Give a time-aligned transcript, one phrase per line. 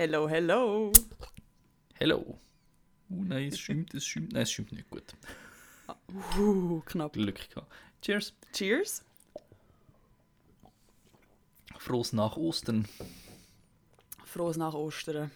[0.00, 0.90] Hello, hello.
[1.92, 2.38] Hello.
[3.10, 4.32] Uh, nein, es schäumt, es schäumt.
[4.32, 5.04] Nein, es schäumt nicht gut.
[6.38, 7.12] Uh, knapp.
[7.12, 7.70] Glück gehabt.
[8.00, 8.32] Cheers.
[8.54, 9.04] Cheers.
[11.76, 12.88] Frohes nach Ostern.
[14.24, 15.30] Frohes nach Ostern.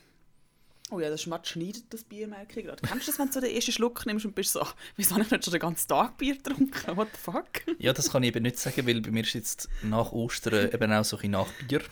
[0.91, 2.81] Oh ja, das schmatzt schneidet das Bier, merke ich gerade.
[2.81, 5.31] Kennst du das, wenn du den ersten Schluck nimmst und bist so, wieso habe ich
[5.31, 6.97] nicht schon den ganzen Tag Bier getrunken?
[6.97, 7.51] What the fuck?
[7.79, 10.91] Ja, das kann ich eben nicht sagen, weil bei mir ist jetzt nach Ostern eben
[10.91, 11.83] auch so ein bisschen nach Bier.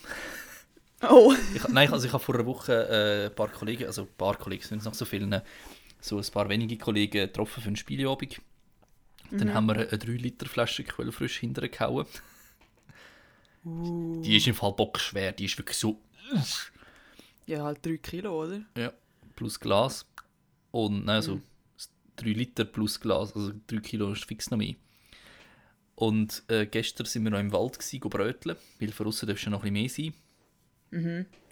[1.10, 1.34] Oh.
[1.54, 4.36] Ich, nein, also ich habe vor einer Woche äh, ein paar Kollegen, also ein paar
[4.36, 5.42] Kollegen, es sind noch so viele,
[6.00, 8.40] so ein paar wenige Kollegen getroffen für einen Spieleabend.
[9.30, 12.06] Dann haben wir eine 3-Liter-Flasche Quellfrisch hintergehauen.
[13.64, 14.20] Uh.
[14.22, 16.00] Die ist im Fall bockschwer, die ist wirklich so...
[17.46, 18.60] Ja, halt 3 Kilo, oder?
[18.76, 18.92] Ja,
[19.34, 20.06] plus Glas.
[20.70, 21.40] Und nein, also
[22.16, 24.74] 3 Liter plus Glas, also 3 Kilo ist fix noch mehr.
[25.94, 29.50] Und äh, gestern sind wir noch im Wald go bröteln, weil von außen darfst du
[29.50, 30.21] noch ein bisschen mehr sein.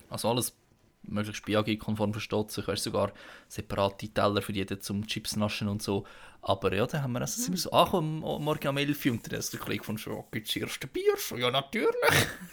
[0.09, 0.55] Also alles
[1.03, 3.13] möglichst BAG-konform versteht sich, weißt sogar
[3.49, 6.07] separate Teller für jeden zum Chips naschen und so.
[6.43, 9.31] Aber ja, dann haben wir also, sind wir so am Morgen um 11 Uhr und
[9.31, 11.15] dann ist der Kollege von schon, gibt es erste Bier?
[11.17, 11.91] So, ja, natürlich.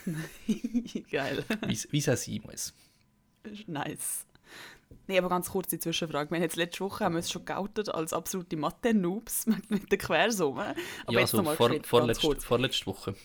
[1.11, 1.43] Geil.
[1.65, 2.73] Wie es sein muss.
[3.67, 4.25] nice.
[5.07, 6.29] Nee, aber ganz kurz die Zwischenfrage.
[6.31, 9.97] Wir haben jetzt letzte Woche haben wir uns schon geoutet als absolute Mathe-Noobs mit der
[9.97, 10.75] Quersumme.
[11.03, 12.43] Aber ja, jetzt also nochmal vor, kurz.
[12.43, 13.15] vorletzte Woche.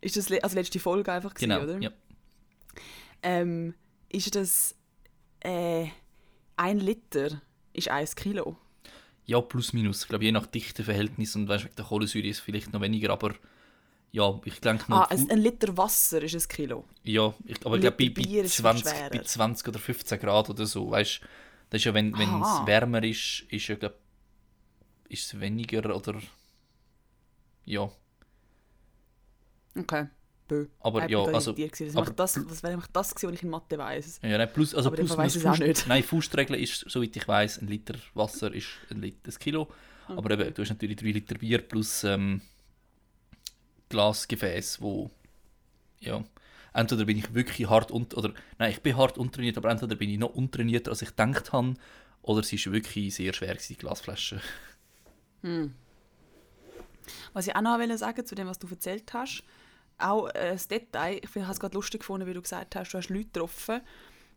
[0.00, 1.78] Ist das le also letzte Folge einfach gewesen, Genau, oder?
[1.80, 1.90] ja.
[3.24, 3.74] Ähm,
[4.10, 4.76] ist das
[5.40, 5.86] äh,
[6.56, 8.56] ein Liter ist ein Kilo?
[9.26, 10.02] Ja, plus minus.
[10.02, 13.10] Ich glaube, je nach Dichteverhältnis und weißt, wegen der Kohlensäure ist es vielleicht noch weniger,
[13.10, 13.34] aber
[14.12, 16.84] ja, ich denke mal, Ah, ein, ein Liter Wasser ist ein Kilo.
[17.04, 19.10] ja, ich, aber ich glaube, bei, bei, Bier ist 20, schwerer.
[19.10, 21.20] bei 20 oder 15 Grad oder so, weißt
[21.70, 23.94] das ist ja, wenn es wärmer ist, ist ja, glaub,
[25.08, 26.20] ist es weniger oder
[27.64, 27.90] ja,
[29.76, 30.06] Okay.
[30.46, 30.66] Bö.
[30.80, 31.52] Aber Ich ja, also-.
[31.52, 34.20] Das, aber das, das wäre nämlich das, gewesen, was ich in Mathe weiss.
[34.22, 35.86] ja nein, plus, also Aber plus weiss es auch nicht.
[35.88, 39.68] Nein, Faustregel ist, soweit ich weiß, ein Liter Wasser ist ein, Liter, ein Kilo.
[40.08, 42.42] Aber eben, du hast natürlich 3 Liter Bier plus ähm,
[43.88, 45.10] Glasgefäß, wo
[46.00, 46.22] ja,
[46.74, 50.10] entweder bin ich wirklich hart und oder nein, ich bin hart untrainiert, aber entweder bin
[50.10, 51.74] ich noch untrainierter, als ich gedacht habe,
[52.22, 54.40] oder es ist wirklich sehr schwer gewesen, die Glasflasche.
[57.32, 59.42] Was ich auch noch wollte sagen zu dem, was du erzählt hast,
[59.98, 62.92] auch äh, das Detail, ich ich habe es gerade lustig gefunden, wie du gesagt hast,
[62.92, 63.80] du hast Leute getroffen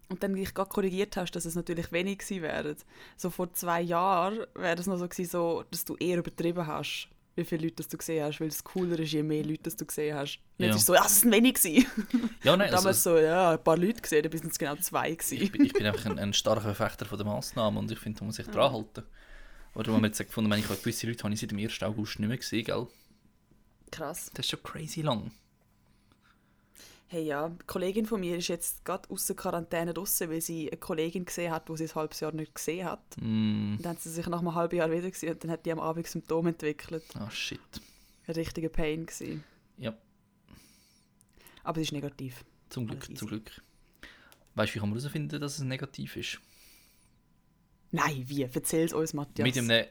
[0.10, 2.76] und dann dich gerade korrigiert hast, dass es natürlich wenig gewesen wären.
[3.18, 7.10] So vor zwei Jahren wäre es noch so gewesen, so, dass du eher übertrieben hast,
[7.36, 9.76] wie viele Leute das du gesehen hast, weil es cooler ist, je mehr Leute das
[9.76, 10.40] du gesehen hast.
[10.58, 10.68] Und Ja.
[10.68, 11.86] jetzt ist es so, ja, es sind wenig gewesen.
[12.44, 15.12] Ja, nein, Damals also, so, ja, ein paar Leute gesehen, dann sind es genau zwei
[15.12, 15.52] ich, gewesen.
[15.52, 18.26] bin, ich bin einfach ein, ein starker Verfechter von der Massnahmen und ich finde, da
[18.26, 19.04] muss sich dran halten.
[19.76, 21.84] Oder haben wir jetzt gefunden, wenn ich gewisse Leute habe ich seit dem 1.
[21.84, 22.88] August nicht mehr gesehen, gell?
[23.92, 24.32] Krass.
[24.34, 25.32] Das ist schon crazy lang.
[27.10, 30.70] Hey ja, eine Kollegin von mir ist jetzt gerade aus der Quarantäne draussen, weil sie
[30.70, 33.00] eine Kollegin gesehen hat, die sie ein halbes Jahr nicht gesehen hat.
[33.22, 35.66] Mm, Und dann hat sie sich nach einem halben Jahr wieder gesehen und dann hat
[35.66, 37.04] die am Abend Symptome entwickelt.
[37.16, 37.60] ah, shit.
[38.28, 39.44] Ein richtiger Pain gewesen.
[39.78, 39.94] Ja,
[41.64, 42.44] Aber es ist negativ.
[42.70, 43.62] zum Glück, zum Glück.
[44.56, 46.42] Weißt du, wie kann man herausfinden, dass es negativ ist?
[47.92, 48.42] Nein, wie?
[48.44, 49.46] Erzähl's uns, Matthias.
[49.46, 49.86] Mit einem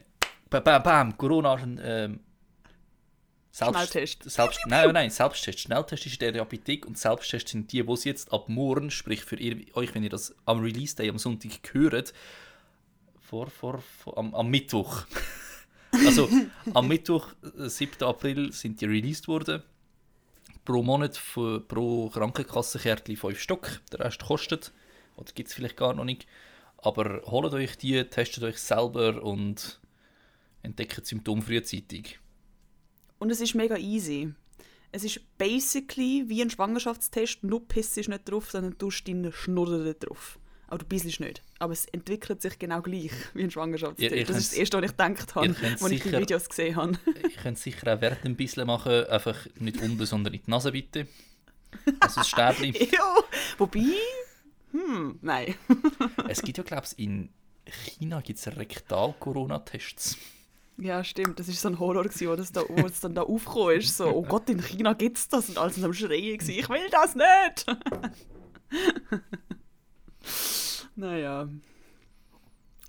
[0.51, 2.21] bam, bam, Corona ähm,
[3.57, 4.31] Selbst, Schnelltest.
[4.31, 5.61] Selbst, nein, nein, Selbsttest.
[5.61, 9.37] Schnelltest ist in der Apotheke und Selbsttest sind die, die jetzt ab morgen, sprich für
[9.37, 12.13] ihr, euch, wenn ihr das am Release Day am Sonntag hört,
[13.19, 15.07] vor, vor, vor am, am Mittwoch.
[15.91, 16.29] also
[16.75, 17.29] am Mittwoch,
[17.59, 18.07] äh, 7.
[18.07, 19.63] April, sind die released worden.
[20.67, 23.81] Pro Monat für, pro Krankenkassenkärtchen 5 Stück.
[23.91, 24.71] Der Rest kostet.
[25.17, 26.27] Oder gibt es vielleicht gar noch nicht.
[26.77, 29.81] Aber holt euch die, testet euch selber und
[30.63, 32.19] entdeckt Symptome frühzeitig.
[33.19, 34.33] Und es ist mega easy.
[34.93, 39.95] Es ist basically wie ein Schwangerschaftstest, nur pissst nicht drauf, sondern du tust deine Schnurren
[39.99, 40.39] drauf.
[40.69, 41.43] Aber du bisselst nicht.
[41.59, 44.15] Aber es entwickelt sich genau gleich wie ein Schwangerschaftstest.
[44.15, 46.99] Ihr das ist das Erste, was ich gedacht habe, als ich die Videos gesehen habe.
[47.29, 50.73] Ich könnte sicher auch während ein bisschen machen, einfach nicht unten, sondern in die Nase
[50.73, 51.07] bitte.
[52.01, 52.73] Also das Stäbchen.
[52.93, 53.17] ja,
[53.59, 53.85] wobei...
[54.73, 55.55] Hm, nein.
[56.29, 57.31] es gibt ja, glaube ich, in
[57.65, 60.17] China gibt es Rektal-Corona-Tests.
[60.79, 61.39] Ja, stimmt.
[61.39, 63.97] Das war so ein Horror, gewesen, wo, das da, wo es dann da aufgekommen ist.
[63.97, 65.49] So, oh Gott, in China gibt es das.
[65.49, 66.39] Und alle sind am Schreien.
[66.39, 66.59] Gewesen.
[66.59, 67.67] Ich will das nicht!
[70.97, 71.49] naja.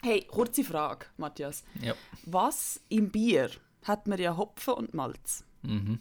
[0.02, 1.64] Hey, kurze Frage, Matthias.
[1.82, 1.96] Ja.
[2.26, 3.50] Was im Bier
[3.84, 5.46] hat man ja Hopfen und Malz?
[5.62, 6.00] Mhm.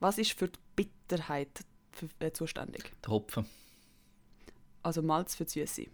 [0.00, 2.92] Was ist für die Bitterheit für, äh, zuständig?
[3.02, 3.46] Der Hopfen.
[4.82, 5.86] Also Malz für die Süße.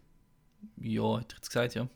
[0.76, 1.88] Ja, hätte ich jetzt gesagt, ja.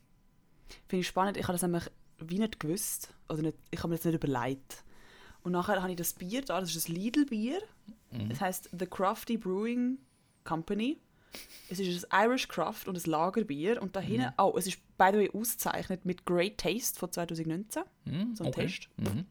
[0.89, 1.37] Finde ich spannend.
[1.37, 3.13] Ich habe das nämlich wie nicht gewusst.
[3.29, 4.85] Oder nicht, ich habe mir das nicht überlegt.
[5.43, 7.61] Und nachher habe ich das Bier da, das ist das Lidl-Bier.
[8.29, 9.99] Das heißt The Crafty Brewing
[10.45, 10.99] Company.
[11.69, 13.83] Es ist ein Irish Craft und ein Lagerbier.
[13.83, 17.83] Und da hinten, oh, es ist by the way ausgezeichnet mit Great Taste von 2019.
[18.05, 18.67] Hm, So ein okay.
[18.67, 18.89] Test.
[18.97, 19.27] Mhm.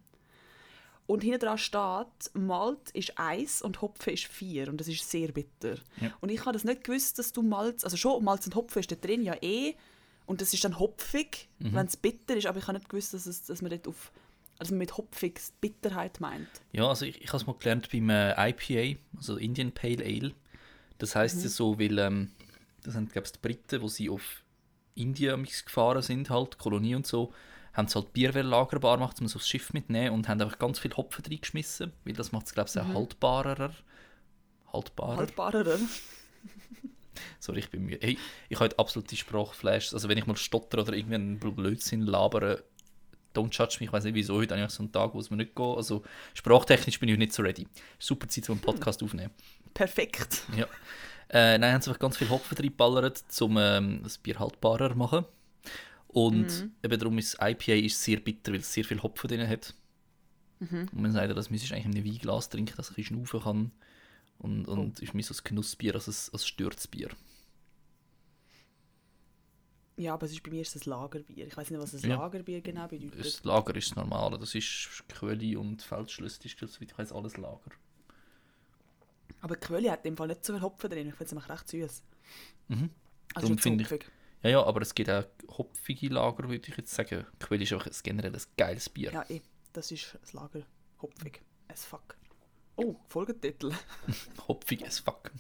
[1.06, 4.69] Und hinten dran steht, Malt ist 1 und Hopfen ist 4.
[4.69, 5.75] Und das ist sehr bitter.
[6.00, 6.12] Ja.
[6.21, 8.91] Und ich habe das nicht gewusst, dass du Malz, also schon Malz und Hopfen ist
[8.91, 9.75] da drin, ja eh.
[10.25, 11.74] Und das ist dann hopfig, Mhm.
[11.74, 12.46] wenn es bitter ist.
[12.48, 14.12] Aber ich habe nicht gewusst, dass, es, dass man dort auf,
[14.60, 16.48] also mit hopfig Bitterheit meint.
[16.72, 20.31] Ja, also ich, ich habe es mal gelernt beim äh, IPA, also Indian Pale Ale.
[20.98, 21.44] Das heisst Mhm.
[21.44, 22.31] ja so, weil ähm,
[22.84, 24.44] das sind, glaube ich, die Briten, wo sie auf
[24.96, 27.34] Indien gefahren sind, halt, Kolonie und so,
[27.74, 30.78] haben sie halt Bier lagerbar gemacht, um es aufs Schiff mitzunehmen und haben einfach ganz
[30.80, 32.94] viel Hopfen reingeschmissen, weil das macht es, glaube ich, Mhm.
[32.94, 33.74] haltbarer.
[34.72, 35.18] Haltbarer?
[35.18, 35.80] Haltbarer.
[37.39, 38.00] Sorry, ich bin müde.
[38.01, 38.18] Hey,
[38.50, 39.94] ich habe heute absolute Sprachflash.
[39.94, 42.63] Also wenn ich mal stotter oder irgendeinen Blödsinn labere,
[43.33, 43.88] don't judge mich.
[43.88, 45.77] Ich weiß nicht wieso, heute habe ich so einen Tag, wo es mir nicht geht.
[45.77, 47.68] Also sprachtechnisch bin ich nicht so ready.
[48.00, 49.31] Super Zeit, um einen Podcast aufzunehmen.
[49.74, 50.44] Perfekt.
[50.57, 50.68] Ja.
[51.30, 54.98] Äh, nein, haben sie einfach ganz viel Hopfen reingeballert, um ähm, das Bier haltbarer zu
[54.98, 55.25] machen.
[56.07, 59.48] Und eben darum ist das IPA ist sehr bitter, weil es sehr viel Hopfen drin
[59.48, 59.74] hat.
[60.92, 62.95] Und man sagt ja, das müsstest du eigentlich in einem Weinglas trinken, dass ich ein
[62.95, 63.71] bisschen schnaufen kann.
[64.44, 67.10] Und, und ist mehr so ein Genussbier als ein, als Stürzbier.
[69.95, 71.48] Ja, aber es ist, bei mir ist das Lagerbier.
[71.48, 72.18] Ich weiß nicht, was ein Ja.
[72.18, 73.19] Lagerbier genau bedeutet.
[73.25, 74.38] Das Lager ist das Normale.
[74.38, 77.72] Das ist Quelle und Feldschlüssel, ist das, soweit ich weiß, alles Lager.
[79.40, 81.07] Aber Quelle hat in dem Fall nicht so viel Hopfen drin.
[81.07, 82.04] Ich finde es einfach recht süß.
[82.68, 82.90] Mhm.
[83.36, 84.06] Also Darum finde ich-.
[84.42, 85.24] Ja, ja, aber es gibt auch
[85.57, 87.25] hopfige Lager, würde ich jetzt sagen.
[87.40, 89.13] Quelle ist einfach ein generell ein geiles Bier.
[89.13, 89.42] Ja, eh.
[89.72, 90.63] Das ist das Lager.
[91.01, 91.42] Hopfig.
[91.69, 92.18] As fuck.
[92.75, 93.72] Oh, Folgetitel.
[94.48, 95.31] Hopfig as fuck.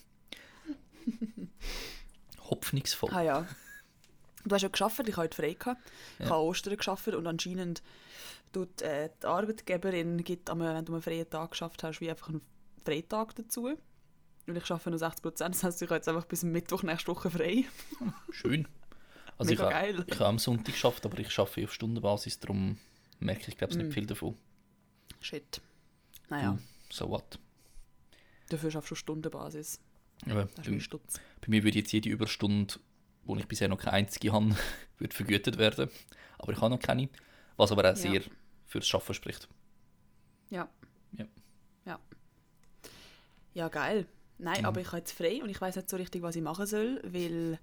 [2.49, 3.09] Hopfnigsvoll.
[3.11, 3.47] Ah ja.
[4.45, 5.81] Du hast ja geschafft, ich habe heute frei gehabt.
[6.19, 6.31] Ich Ja.
[6.31, 7.81] habe Ostern geschafft und anscheinend
[8.51, 12.29] tut äh, die Arbeitgeberin, gibt, am- wenn du einen freien Tag geschafft hast, wie einfach
[12.29, 12.41] einen
[12.85, 13.67] Freitag dazu.
[14.45, 17.07] Und ich arbeite nur 60 Prozent, das heisst, ich habe jetzt einfach bis Mittwoch nächste
[17.07, 17.63] Woche frei.
[18.31, 18.67] Schön.
[19.37, 20.03] Also ich Mega habe geil.
[20.05, 22.77] ich habe am Sonntag geschafft, aber ich arbeite auf Stundenbasis, darum
[23.19, 23.81] merke ich, glaube ich, Mm.
[23.83, 24.37] nicht viel davon.
[25.21, 25.61] Shit.
[26.29, 26.59] Naja, Du,
[26.93, 27.39] So what?
[28.49, 29.79] dafür schaffst du Stundenbasis.
[30.27, 31.19] Ist bei, Stutz.
[31.41, 32.75] bei mir würde jetzt jede Überstunde,
[33.23, 34.55] wo ich bisher noch keine einzige habe,
[34.99, 35.89] würde vergütet werden.
[36.37, 37.09] Aber ich habe noch keine.
[37.57, 38.11] Was aber auch Ja.
[38.11, 38.21] sehr
[38.67, 39.49] fürs Schaffen spricht.
[40.51, 40.69] Ja.
[41.17, 41.25] Ja.
[41.85, 41.99] Ja.
[43.55, 44.05] Ja, geil.
[44.37, 44.65] Nein, Mhm.
[44.65, 47.01] aber ich habe jetzt frei und ich weiß nicht so richtig, was ich machen soll,
[47.03, 47.57] weil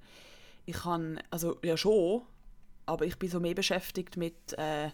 [0.66, 2.22] ich kann, also ja schon,
[2.86, 4.90] aber ich bin so mehr beschäftigt mit, äh,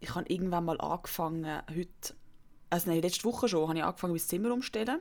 [0.00, 2.14] ich habe irgendwann mal angefangen, heute,
[2.72, 5.00] also nein, letzte Woche schon, habe ich angefangen, mein Zimmer umzustellen.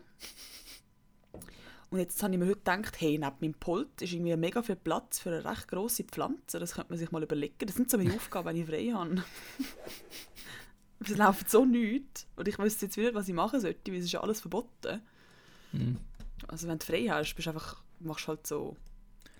[1.89, 4.75] Und jetzt habe ich mir heute gedacht, hey, neben meinem Pult ist irgendwie mega viel
[4.75, 6.59] Platz für eine recht grosse Pflanze.
[6.59, 7.65] Das könnte man sich mal überlegen.
[7.65, 9.23] Das sind so meine Aufgaben, wenn ich frei habe.
[11.03, 12.27] Es läuft so nichts.
[12.35, 15.01] Und ich wüsste jetzt wieder, was ich machen sollte, weil es ist ja alles verboten.
[15.71, 15.97] Mhm.
[16.47, 18.77] Also wenn du frei hast, bist du einfach, machst halt so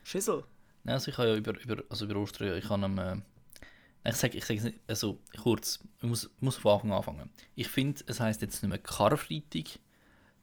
[0.04, 0.44] Schüssel.
[0.84, 3.18] Nein, also ich habe ja über, über, also über Ostern, ich habe am, äh,
[4.04, 7.30] ich sage ich sage also kurz, ich muss, muss von Anfang an anfangen.
[7.56, 9.80] Ich finde, es heisst jetzt nicht mehr Karfreitag,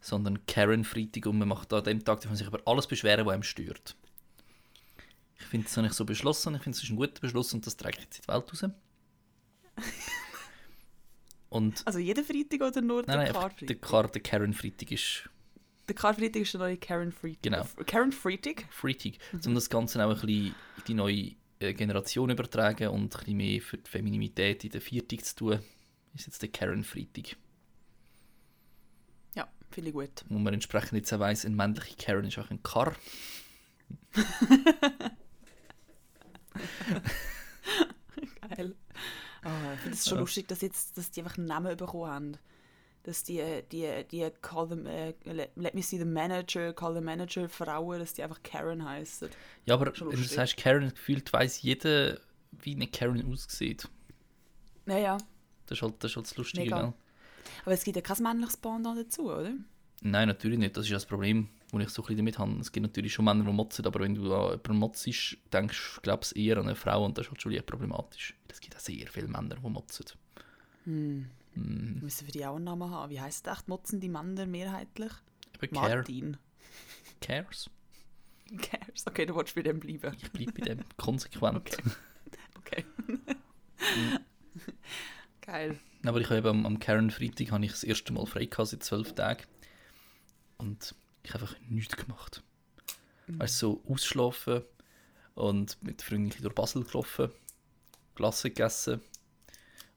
[0.00, 3.34] sondern Karen-Freitag und man macht an dem Tag, darf man sich über alles beschweren, was
[3.34, 3.96] einem stört.
[5.40, 7.66] Ich finde, das habe ich so beschlossen, ich finde, es ist ein guter Beschluss und
[7.66, 8.64] das ich jetzt in die Welt raus.
[11.50, 13.80] Und Also jeden Freitag oder nur nein, der der, Karfreitag?
[13.80, 15.30] Kar der Karen-Freitag ist
[15.88, 17.42] Der Karfreitag ist der neue Karen Freitag.
[17.42, 17.66] Genau.
[17.86, 18.66] Karen Freitag?
[18.70, 19.14] Freitag,
[19.46, 23.60] um das Ganze auch ein bisschen in die neue Generation übertragen und ein bisschen mehr
[23.60, 25.60] für die Feminimität in der Viertig zu tun,
[26.14, 27.36] ist jetzt der Karen Freitag.
[29.34, 30.24] Ja, finde ich gut.
[30.28, 32.94] Wo man entsprechend jetzt auch weiss, ein männlicher Karen ist auch ein Kar.
[38.48, 38.74] Geil.
[39.44, 42.36] Oh, ich finde es schon lustig, dass, jetzt, dass die einfach einen Namen bekommen haben.
[43.08, 47.48] Dass die, die, die call them, äh, let, me see the manager, call the manager
[47.48, 49.30] Frauen, dass die einfach Karen heißen.
[49.64, 52.18] Ja, aber wenn du sagst Karen, gefühlt weiss jeder,
[52.52, 53.88] wie eine Karen aussieht.
[54.84, 55.16] Naja,
[55.64, 56.82] Das ist halt das, ist halt das Lustige, Mega.
[56.82, 56.92] gell?
[57.64, 59.54] aber es gibt ja kein männliches Pendant dazu, oder?
[60.02, 60.76] Nein, natürlich nicht.
[60.76, 62.60] Das ist ja das Problem, das ich so ein bisschen damit habe.
[62.60, 65.08] Es gibt natürlich schon Männer, die motzen, aber wenn du an jemanden motzt,
[65.50, 68.34] denkst du, glaubst eher an eine Frau und das ist halt schon eher problematisch.
[68.48, 70.04] Es gibt auch sehr viele Männer, die motzen.
[70.84, 71.30] Hm.
[71.54, 73.10] Mm, Müssen wir die auch einen Namen haben?
[73.10, 75.12] Wie heisst echt Motzen die Männer mehrheitlich?
[75.62, 76.36] eben care, Martin.
[77.20, 77.70] cares.
[78.62, 79.06] Cares.
[79.06, 80.16] Okay, du wolltest bei dem bleiben.
[80.22, 81.76] Ich bleibe bei dem konsequent.
[82.56, 82.84] Okay.
[82.84, 82.84] Okay.
[85.42, 85.78] Geil.
[86.04, 88.70] Aber ich habe eben am, am Karen Freitag habe ich das erste Mal frei gehabt
[88.70, 89.44] seit zwölf Tagen.
[90.56, 92.42] Und ich habe einfach nichts gemacht.
[93.26, 94.62] Weißt du, so ausschlafen
[95.34, 97.30] und mit Freunden durch Basel gelaufen,
[98.14, 99.02] Glasse gegessen.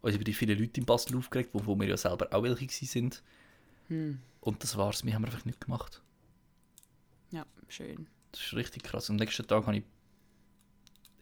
[0.02, 2.70] Uns über die vielen Leute in Basel aufgeregt, wo, wo wir ja selber auch welche
[2.70, 3.22] sind.
[3.88, 4.20] Hm.
[4.40, 5.06] Und das war's.
[5.06, 6.02] Wir haben einfach nichts gemacht.
[7.32, 8.08] Ja, schön.
[8.32, 9.10] Das ist richtig krass.
[9.10, 9.84] Am nächsten Tag habe ich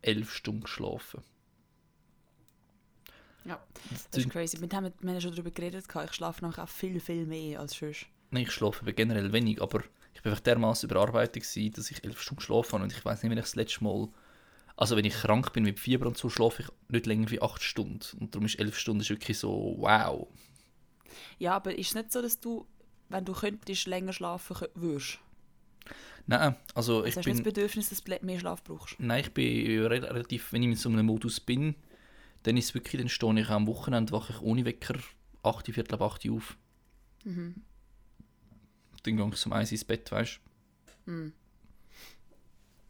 [0.01, 1.21] elf Stunden geschlafen.
[3.45, 3.61] Ja,
[4.11, 4.61] das ist crazy.
[4.61, 7.73] Wir haben, wir haben schon darüber geredet, ich schlafe nachher auch viel, viel mehr als
[7.73, 8.05] sonst.
[8.31, 9.83] Nein, ich schlafe aber generell wenig, aber
[10.13, 13.23] ich war einfach dermaßen überarbeitet, gewesen, dass ich elf Stunden geschlafen habe und ich weiß
[13.23, 14.09] nicht, wenn ich das letzte Mal...
[14.79, 17.61] Also wenn ich krank bin mit Fieber und so, schlafe ich nicht länger wie acht
[17.61, 17.99] Stunden.
[18.17, 20.29] Und darum ist elf Stunden ist wirklich so, wow.
[21.37, 22.65] Ja, aber ist es nicht so, dass du,
[23.09, 25.19] wenn du könntest, länger schlafen würdest?
[26.27, 27.33] Nein, also ich Also hast du bin...
[27.33, 28.95] nicht das Bedürfnis, dass du mehr Schlaf brauchst?
[28.99, 31.75] Nein, ich bin re- relativ, wenn ich in so einem Modus bin,
[32.43, 34.95] dann ist es wirklich, dann stehe ich am Wochenende, wache ich ohne Wecker
[35.43, 36.57] 8, Viertel ab 8 Uhr auf.
[37.25, 37.55] Mhm.
[39.03, 40.39] Dann gehe ich zum Eis ins Bett, weißt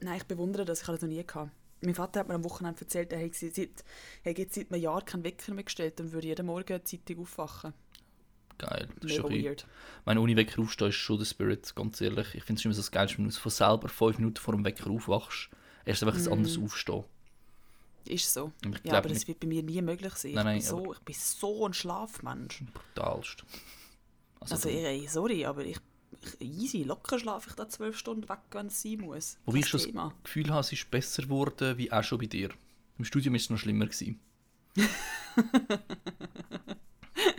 [0.02, 1.52] Nein, ich bewundere das, ich habe das noch nie gehabt.
[1.82, 3.84] Mein Vater hat mir am Wochenende erzählt, er hätte seit,
[4.24, 7.74] er hätte seit einem Jahr keinen Wecker mehr gestellt und würde jeden Morgen zeitig aufwachen.
[8.58, 8.90] Geil.
[9.00, 9.68] Das ist Mega schon ein weird.
[10.06, 12.36] Mein ohne Wecker aufstehen ist schon der Spirit, ganz ehrlich.
[12.36, 14.66] Ich finde es immer so das Geilste, wenn du von selber 5 Minuten vor dem
[14.66, 15.50] Wecker aufwachst.
[15.86, 17.06] Erst einfach ein anderes Aufstehen.
[18.06, 18.52] Ist so.
[18.84, 20.34] Ja, aber das nicht wird bei mir nie möglich sein.
[20.34, 22.64] Nein, nein, ich, bin so, ich bin so ein Schlafmensch.
[22.74, 23.46] brutalst.
[24.42, 25.78] Also, Also, ey, sorry, aber ich
[26.40, 29.38] easy, locker schlafe ich da zwölf Stunden weg, wenn es sein muss.
[29.46, 30.14] wobei Kein ich schon Thema.
[30.16, 32.50] das Gefühl habe, es ist besser geworden, wie auch schon bei dir.
[32.98, 34.20] Im Studium ist es noch schlimmer gewesen.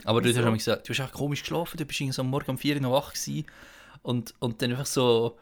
[0.04, 2.30] Aber dort hast du mir gesagt, du hast echt komisch geschlafen, du bist so am
[2.30, 3.46] Morgen um 4 Uhr noch wach gewesen.
[4.02, 5.38] Und, und dann einfach so,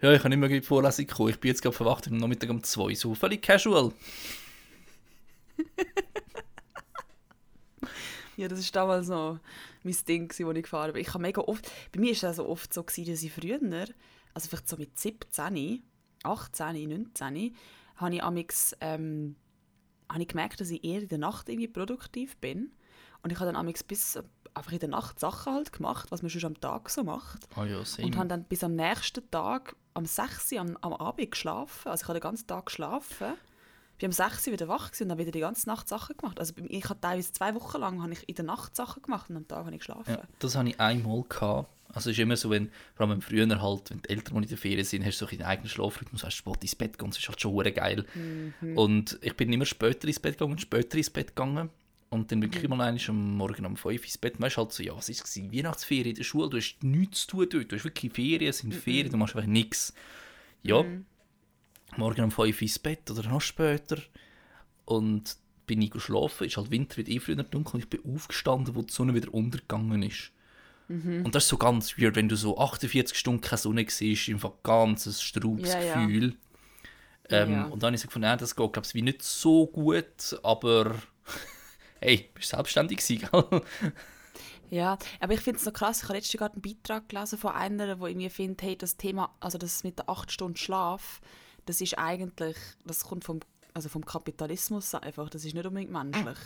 [0.00, 2.16] ja, ich habe nicht mehr in die Vorlesung gekommen, ich bin jetzt gerade verwacht am
[2.16, 3.92] Nachmittag um 2 so völlig casual.
[8.36, 9.40] Ja, das war damals noch
[9.84, 11.02] mein Ding, wo ich gefahren bin.
[11.02, 13.60] Ich habe mega oft, bei mir war es also oft so, gewesen, dass ich früher,
[14.34, 15.82] also vielleicht so mit 17,
[16.22, 17.56] 18, 19,
[17.96, 19.36] habe ich amix, ähm,
[20.08, 22.72] habe ich gemerkt, dass ich eher in der Nacht irgendwie produktiv bin.
[23.22, 24.18] Und ich habe dann amix bis
[24.54, 27.46] einfach in der Nacht Sachen halt gemacht, was man schon am Tag so macht.
[27.56, 27.78] Ah ja.
[27.78, 31.88] Und habe dann bis am nächsten Tag am 6 Uhr am, am Abend geschlafen.
[31.88, 33.34] Also ich habe den ganzen Tag geschlafen.
[34.02, 36.40] Bin am 6 Uhr wieder wach gewesen und habe wieder die ganze Nacht Sachen gemacht.
[36.40, 39.36] Also ich habe teilweise zwei Wochen lang habe ich in der Nacht Sachen gemacht und
[39.36, 40.10] am Tag habe ich geschlafen.
[40.10, 41.68] Ja, das habe ich einmal gehabt.
[41.86, 44.58] Also es ist immer so, wenn, vor allem früher halt, wenn die Eltern in der
[44.58, 47.28] Ferien sind, hast du so deinen eigenen Schlafrhythmus, hast spät ins Bett gehen, das ist
[47.28, 48.04] halt schon geil.
[48.74, 51.70] Und ich bin immer später ins Bett gegangen, später ins Bett gegangen.
[52.10, 54.34] Und dann wirklich mal einmal am Morgen um 5 Uhr ins Bett.
[54.34, 55.36] Und weißt halt so, ja, was war es?
[55.36, 57.70] Weihnachtsferien in der Schule, du hast nichts zu tun dort.
[57.70, 59.94] Du hast wirklich Ferien, es sind Ferien, du machst einfach nichts.
[60.64, 60.84] Ja,
[61.96, 63.98] morgen um 5 Uhr ins Bett oder noch später.
[64.84, 68.74] Und bin ich geschlafen, ist halt Winter, wird eh früher dunkel und ich bin aufgestanden,
[68.74, 70.32] wo die Sonne wieder untergegangen ist.
[71.24, 74.52] Und das ist so ganz weird, wenn du so 48 Stunden keine Sonne siehst, einfach
[74.62, 76.04] ganz ein straubes Ja, ja.
[76.04, 76.36] Gefühl.
[77.30, 77.64] Ähm, Ja.
[77.64, 80.96] Und dann habe ich so gefunden, das geht, glaube ich, wie nicht so gut, aber
[82.00, 83.62] hey, bist selbstständig gewesen, gell?
[84.70, 85.98] Ja, aber ich finde es noch krass.
[85.98, 89.34] Ich habe letztens gerade einen Beitrag gelesen von einer, wo irgendwie findet, hey, das Thema,
[89.40, 91.20] also das mit der 8 Stunden Schlaf,
[91.66, 93.40] das ist eigentlich, das kommt vom,
[93.74, 95.28] also vom Kapitalismus einfach.
[95.30, 96.38] Das ist nicht unbedingt menschlich.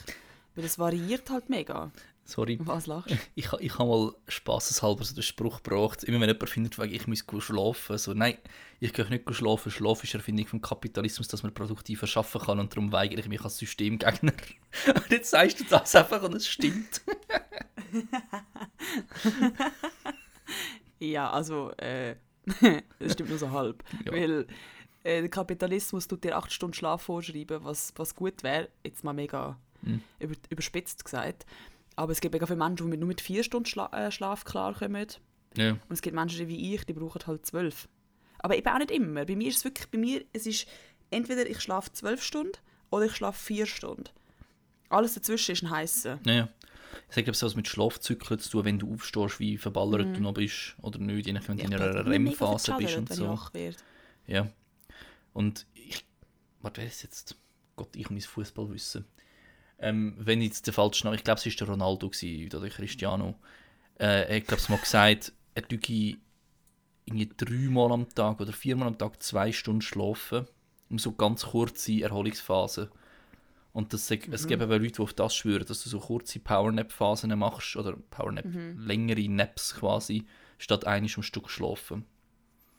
[0.55, 1.91] Weil das variiert halt mega.
[2.25, 2.59] Sorry.
[2.63, 3.15] Was lachst du?
[3.35, 7.25] Ich, ich habe mal spaßeshalber so den Spruch gebracht, immer wenn jemand findet, ich muss
[7.39, 8.39] schlafen, so, nein,
[8.81, 12.73] ich gehe nicht schlafen, Schlaf ist Erfindung vom Kapitalismus, dass man produktiver arbeiten kann und
[12.73, 14.33] darum weigere ich mich als Systemgegner.
[14.87, 17.01] Und jetzt sagst du das einfach und es stimmt.
[20.99, 22.17] Ja, also, äh,
[22.99, 23.83] das stimmt nur so halb.
[24.05, 24.13] Ja.
[24.13, 24.47] Weil
[25.07, 29.13] äh, der Kapitalismus tut dir 8 Stunden Schlaf vorschreiben, was, was gut wäre, jetzt mal
[29.15, 30.01] mega Mhm.
[30.19, 31.45] über, überspitzt gesagt.
[31.97, 34.45] Aber es gibt mega viele Menschen, die mit, nur mit 4 Stunden Schla äh, Schlaf
[34.45, 35.07] klarkommen.
[35.57, 37.89] Ja, Und es gibt Menschen wie ich, die brauchen halt 12.
[38.39, 39.25] Aber eben auch nicht immer.
[39.25, 40.67] Bei mir ist es wirklich, bei mir, es ist
[41.11, 42.53] entweder ich schlafe 12 Stunden
[42.91, 44.05] oder ich schlafe 4 Stunden.
[44.89, 46.21] Alles dazwischen ist ein heißer.
[46.27, 46.49] ja.
[47.11, 50.21] Ich sage, es hat was mit Schlafzyklen zu tun, wenn du aufstehst, wie verballert du
[50.21, 53.39] noch bist oder nicht, je nachdem, wenn du in einer REM-Phase bist und so.
[54.27, 54.49] Ja.
[55.37, 56.03] Und ich.
[56.63, 57.37] Warte, wer ist jetzt?
[57.77, 59.05] Gott, ich und mein Fußballwissen.
[59.79, 61.19] Ähm, wenn ich jetzt den falschen Namen.
[61.19, 63.35] Ich glaube, es war der Ronaldo gewesen, oder der Cristiano.
[64.01, 66.17] Äh, ich glaube, es mal gesagt, er tue
[67.05, 70.47] irgendwie dreimal am Tag oder viermal am Tag zwei Stunden schlafen.
[70.89, 72.89] Um so ganz kurze Erholungsphasen.
[73.75, 77.39] Und das, es gibt aber Leute, die auf das schwören, dass du so kurze Powernap-Phasen
[77.39, 78.47] machst, oder Powernap,
[78.79, 80.25] längere Naps quasi,
[80.57, 82.07] statt einiges am Stück schlafen.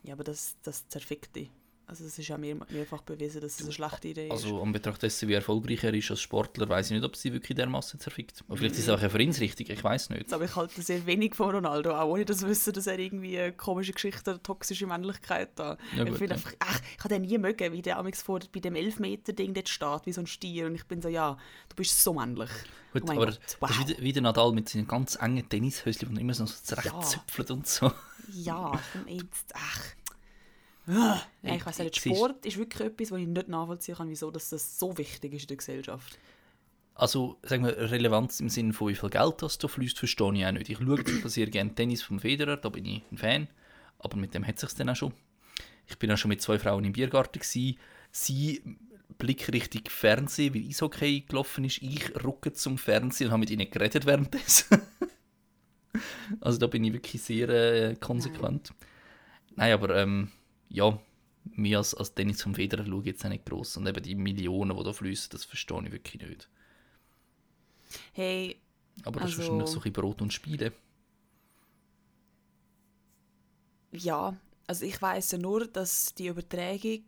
[0.02, 1.52] Ja, aber das, das zerfickt dich.
[1.90, 4.32] Also es ist ja mehr, mehrfach bewiesen, dass es eine schlechte Idee ist.
[4.32, 7.32] Also, an Betracht dessen, wie erfolgreich er ist als Sportler, weiß ich nicht, ob sie
[7.32, 8.44] wirklich dermaßen zerfickt.
[8.46, 10.34] Aber vielleicht ist es auch eine Vereinsrichtung, ich weiß nicht.
[10.34, 13.54] Aber ich halte sehr wenig von Ronaldo, auch ohne das Wissen, dass er irgendwie eine
[13.54, 15.78] komische Geschichte oder toxische Männlichkeit da.
[15.96, 16.42] Ja, ich gut, finde ja.
[16.42, 19.70] einfach, ach, ich habe den nie mögen, wie der amigs vor bei dem Elfmeter-Ding dort
[19.70, 20.66] steht, wie so ein Stier.
[20.66, 21.38] Und ich bin so, ja,
[21.70, 22.50] du bist so männlich.
[22.92, 23.70] Gut, oh aber Gott, das wow.
[23.70, 27.94] ist wieder, wieder Nadal mit seinen ganz engen Tennishöschen, die immer so zurechtzüpfelt und so.
[28.34, 28.78] Ja,
[29.08, 29.97] jetzt, ach.
[30.88, 34.50] Ja, ich weiß nicht, Sport ist wirklich etwas, was ich nicht nachvollziehen kann, wieso dass
[34.50, 36.18] das so wichtig ist in der Gesellschaft.
[36.96, 40.46] Also, sagen wir, Relevanz im Sinne von wie viel Geld das da fließt, verstehe ich
[40.46, 40.70] auch nicht.
[40.70, 43.48] Ich schaue zum sehr gerne Tennis vom Federer, da bin ich ein Fan,
[44.00, 45.14] aber mit dem hat es dann auch schon.
[45.88, 47.78] Ich bin auch schon mit zwei Frauen im Biergarten gewesen.
[48.12, 48.62] Sie
[49.18, 51.82] blickrichtig Fernsehen, weil Eishockey gelaufen ist.
[51.82, 54.82] Ich rucke zum Fernsehen und habe mit ihnen geredet währenddessen.
[56.42, 58.74] also da bin ich wirklich sehr äh, konsequent.
[59.56, 60.32] Nein, aber ähm,
[60.70, 61.00] ja,
[61.46, 63.78] mir als, als Tennis vom Federer schaue ich jetzt auch nicht gross.
[63.78, 66.50] Und eben die Millionen, die da fließen, das verstehe ich wirklich nicht.
[68.14, 68.60] Hey,
[69.04, 70.74] Aber das ist Also- wahrscheinlich so ein bisschen Brot und Spiele.
[73.92, 74.36] ja,
[74.68, 77.04] also ich weiß ja nur, dass die Übertragung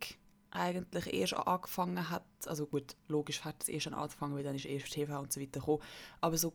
[0.50, 4.64] eigentlich erst angefangen hat, also gut, logisch hat es erst an angefangen, weil dann ist
[4.64, 5.82] erst TV und so weiter gekommen,
[6.20, 6.52] aber so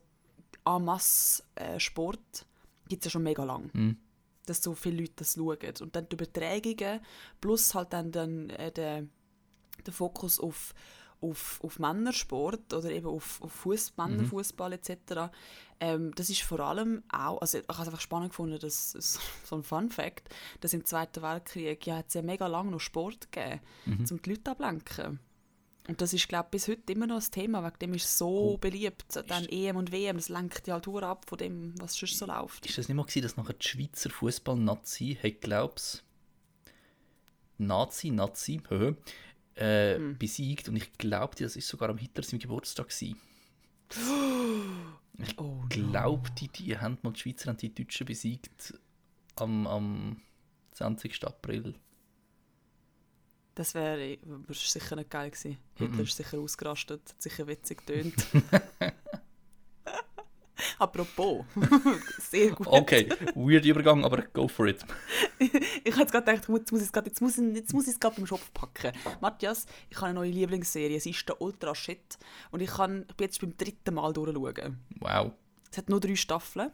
[0.66, 2.44] en masse äh, Sport
[2.88, 3.70] gibt es ja schon mega lang.
[3.72, 3.96] Mhm.
[4.46, 5.58] Dass so viele Leute das schauen.
[5.80, 7.00] Und dann die Übertragungen
[7.40, 9.04] plus halt dann, dann äh, der,
[9.84, 10.74] der Fokus auf,
[11.20, 15.30] auf, auf Männersport oder eben auf, auf Fuss, Männerfußball etc.
[15.80, 18.92] Ähm, das ist vor allem auch, also ich habe es einfach spannend gefunden, dass,
[19.44, 20.28] so ein Fun Fact,
[20.60, 23.60] dass im Zweiten Weltkrieg ja, hat es ja mega lange noch Sport gegeben,
[24.10, 25.20] um die Leute ablenken.
[25.88, 28.54] Und das ist, glaube ich, bis heute immer noch das Thema, wegen dem ist so
[28.54, 28.58] Oh.
[28.58, 29.04] beliebt.
[29.28, 32.26] Dann EM und WM, das lenkt ja halt dur ab von dem, was sonst so
[32.26, 32.66] läuft.
[32.66, 36.02] Ist das nicht mal gewesen, dass nachher die Schweizer Fußball-Nazi, hat glaub's,
[37.58, 38.60] Nazi, Nazi,
[39.54, 40.18] äh, Hm.
[40.18, 43.16] besiegt und ich glaube, das ist sogar am Hitler seinem Geburtstag gewesen.
[45.18, 48.74] Ich Oh, glaube, die, die haben mal die Schweizer und die Deutschen besiegt
[49.36, 50.20] am, am
[50.72, 51.24] 20.
[51.24, 51.74] April.
[53.56, 55.56] Das wäre wär sicher nicht geil gewesen.
[55.76, 58.14] Hitler ist sicher ausgerastet, hat sicher witzig getönt.
[60.78, 61.44] Apropos,
[62.18, 62.66] sehr gut.
[62.66, 64.84] Okay, weird Übergang, aber go for it.
[65.38, 67.94] Ich habe gerade gedacht, jetzt muss ich es gerade- jetzt muss ich, jetzt muss ich
[67.94, 68.92] es gerade beim Schopf packen.
[69.20, 72.18] Matthias, ich habe eine neue Lieblingsserie, es ist der Ultra Shit.
[72.50, 74.78] Und ich, kann, ich bin jetzt beim dritten Mal durchschauen.
[75.00, 75.32] Wow.
[75.70, 76.70] Es hat nur drei Staffeln.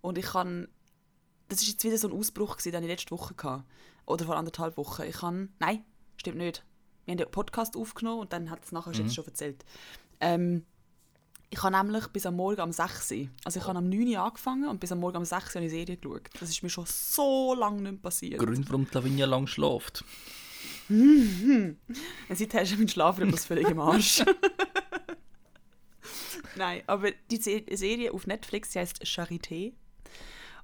[0.00, 0.68] Und ich kann.
[1.48, 3.64] Das ist jetzt wieder so ein Ausbruch, gewesen, den ich letzte Woche hatte.
[4.06, 5.02] Oder vor anderthalb Wochen.
[5.02, 5.52] Ich kann.
[5.58, 5.84] Nein,
[6.16, 6.64] stimmt nicht.
[7.04, 9.64] Wir haben den Podcast aufgenommen und dann hat es nachher jetzt schon erzählt.
[10.20, 10.64] Ähm,
[11.50, 14.20] ich habe nämlich bis am Morgen um 6 Uhr, also ich habe am 9 Uhr
[14.20, 16.30] angefangen und bis am Morgen um 6 Uhr habe ich eine Serie geschaut.
[16.40, 18.38] Das ist mir schon so lange nicht passiert.
[18.40, 20.04] Grund, warum die Lavinia lang schläft.
[20.88, 21.76] Und
[22.30, 24.24] seither ist mein Schlafrhythmus völlig im Arsch.
[26.56, 29.72] Nein, aber die Se- Serie auf Netflix die heißt Charité.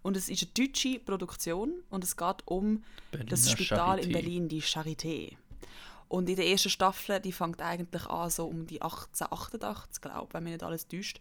[0.03, 4.13] Und es ist eine deutsche Produktion und es geht um das Berliner Spital in Charité.
[4.13, 5.37] Berlin, die Charité.
[6.09, 10.35] Und in der ersten Staffel, die fängt eigentlich an so um die 1888, glaube ich,
[10.35, 11.21] wenn mich nicht alles täuscht,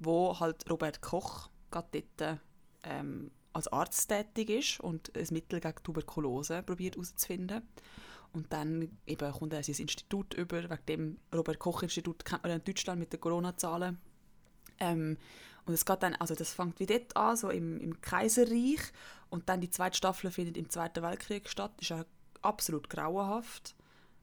[0.00, 2.40] wo halt Robert Koch gerade dort
[2.82, 7.62] ähm, als Arzt tätig ist und ein Mittel gegen Tuberkulose probiert herauszufinden.
[8.32, 13.00] Und dann eben kommt er sein Institut über, wegen dem Robert-Koch-Institut kennt man in Deutschland
[13.00, 13.98] mit den Corona-Zahlen.
[14.78, 15.16] Ähm,
[15.66, 18.80] und es geht dann, also das fängt wie dort an, so im, im Kaiserreich.
[19.28, 21.72] Und dann die zweite Staffel findet im Zweiten Weltkrieg statt.
[21.80, 22.04] Ist auch
[22.40, 23.74] absolut grauenhaft.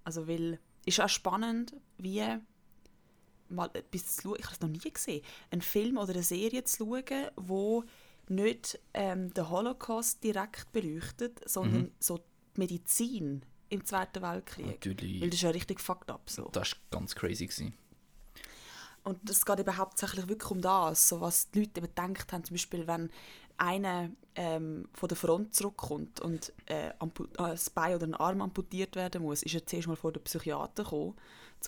[0.06, 2.24] Also weil, ist auch spannend, wie
[3.50, 6.64] mal etwas zu schauen, ich habe es noch nie gesehen, einen Film oder eine Serie
[6.64, 7.84] zu schauen, wo
[8.30, 12.20] nicht ähm, den Holocaust direkt beleuchtet, sondern so
[12.56, 14.66] die Medizin im Zweiten Weltkrieg.
[14.66, 15.22] Natürlich.
[15.22, 16.50] Weil das ist ja richtig fucked up so.
[16.54, 17.48] Das war ganz crazy.
[17.48, 17.74] Gewesen.
[19.04, 22.44] Und es geht eben hauptsächlich wirklich um das, so was die Leute eben gedacht haben,
[22.44, 23.10] zum Beispiel wenn
[23.58, 28.42] einer ähm, von der Front zurückkommt und äh, ampu- äh, ein Bein oder ein Arm
[28.42, 31.16] amputiert werden muss, ist er zuerst mal vor den Psychiater gekommen,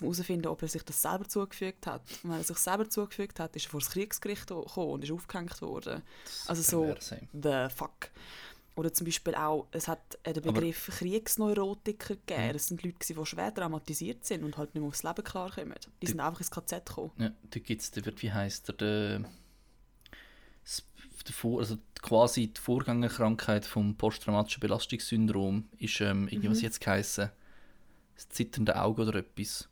[0.00, 2.02] herauszufinden, ob er sich das selber zugefügt hat.
[2.24, 5.12] Und wenn er sich selber zugefügt hat, ist er vor das Kriegsgericht gekommen und ist
[5.12, 6.02] aufgehängt worden.
[6.46, 6.86] Also so,
[7.32, 8.10] the fuck.
[8.76, 12.52] Oder zum Beispiel auch, es hat den Aber- Begriff Kriegsneurotiker gegeben.
[12.52, 15.74] Das sind Leute, die schwer traumatisiert sind und halt nicht mehr aufs Leben klarkommen.
[16.02, 17.10] Die sind einfach ins KZ gekommen.
[17.18, 17.90] Ja, da gibt es,
[18.22, 19.24] wie heisst der, der,
[21.42, 26.52] also quasi die Vorgängerkrankheit vom posttraumatischen Belastungssyndrom ist ähm, irgendwie, Mhm.
[26.52, 27.30] was jetzt geheißen,
[28.14, 29.68] das zitternde Auge oder etwas.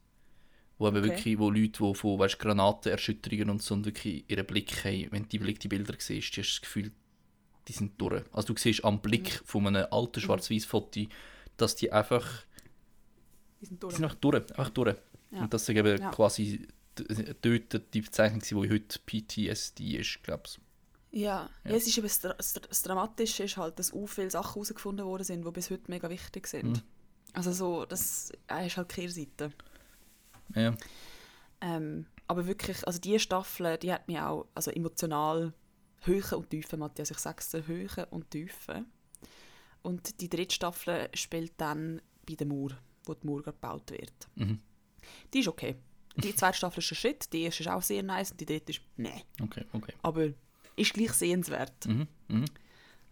[0.79, 1.03] Wo Okay.
[1.05, 5.23] wirklich, wo Leute, die von weißt, Granatenerschütterungen und so und wirklich ihren Blick haben, wenn
[5.25, 6.91] du die Blick die Bilder siehst, die hast das Gefühl,
[7.69, 8.23] die sind durch.
[8.33, 9.47] Also du siehst am Blick Mhm.
[9.47, 11.03] von einem alten Schwarz-Weiß-Foto,
[11.57, 12.27] dass die einfach
[13.61, 13.95] Die sind die durch.
[13.95, 14.97] sind einfach durch, einfach durch.
[15.31, 15.43] Ja.
[15.43, 16.11] Und das ist eben Ja.
[16.11, 16.67] quasi
[17.43, 20.59] dort die Bezeichnung, die heute PTSD ist, glaube ich.
[21.21, 21.49] Ja.
[21.65, 21.71] Ja.
[21.71, 24.55] ja, es ist eben das, Dra- das, das Dramatische ist halt, dass auch viele Sachen
[24.55, 26.69] herausgefunden worden sind, die bis heute mega wichtig sind.
[26.69, 26.83] Mhm.
[27.33, 29.51] Also so, das äh, ist halt die Kehrseite.
[30.55, 30.75] Ja.
[31.61, 35.53] Ähm, aber wirklich, also die Staffel, die hat mich auch also emotional
[36.07, 38.87] Höhen und Tiefen, Matthias, ich sag's dir, Höhen und Tiefen.
[39.83, 42.71] und die dritte Staffel spielt dann bei der Mauer,
[43.05, 44.29] wo die Mauer gerade gebaut wird.
[44.37, 44.61] Mhm.
[45.33, 45.77] Die ist okay.
[46.17, 48.73] Die zweite Staffel ist ein Shit, die erste ist auch sehr nice und die dritte
[48.73, 49.25] ist nee.
[49.43, 49.93] Okay, okay.
[50.03, 50.29] Aber
[50.77, 51.87] ist gleich sehenswert.
[51.87, 52.07] Mhm.
[52.29, 52.45] Mhm.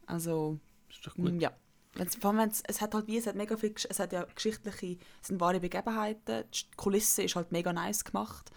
[0.06, 0.58] Also,
[0.90, 1.32] Ist doch gut.
[1.32, 1.52] mm, ja.
[1.94, 4.24] Wenn's, vor allem, wenn's, es hat halt wie, es hat mega viel, es hat ja
[4.24, 8.50] geschichtliche, es sind wahre Begebenheiten, die Kulisse ist halt mega nice gemacht.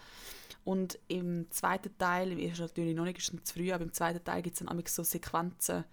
[0.66, 3.92] Und im zweiten Teil, im ersten natürlich noch nicht, ist es zu früh, aber im
[3.92, 5.84] zweiten Teil gibt es dann so Sequenzen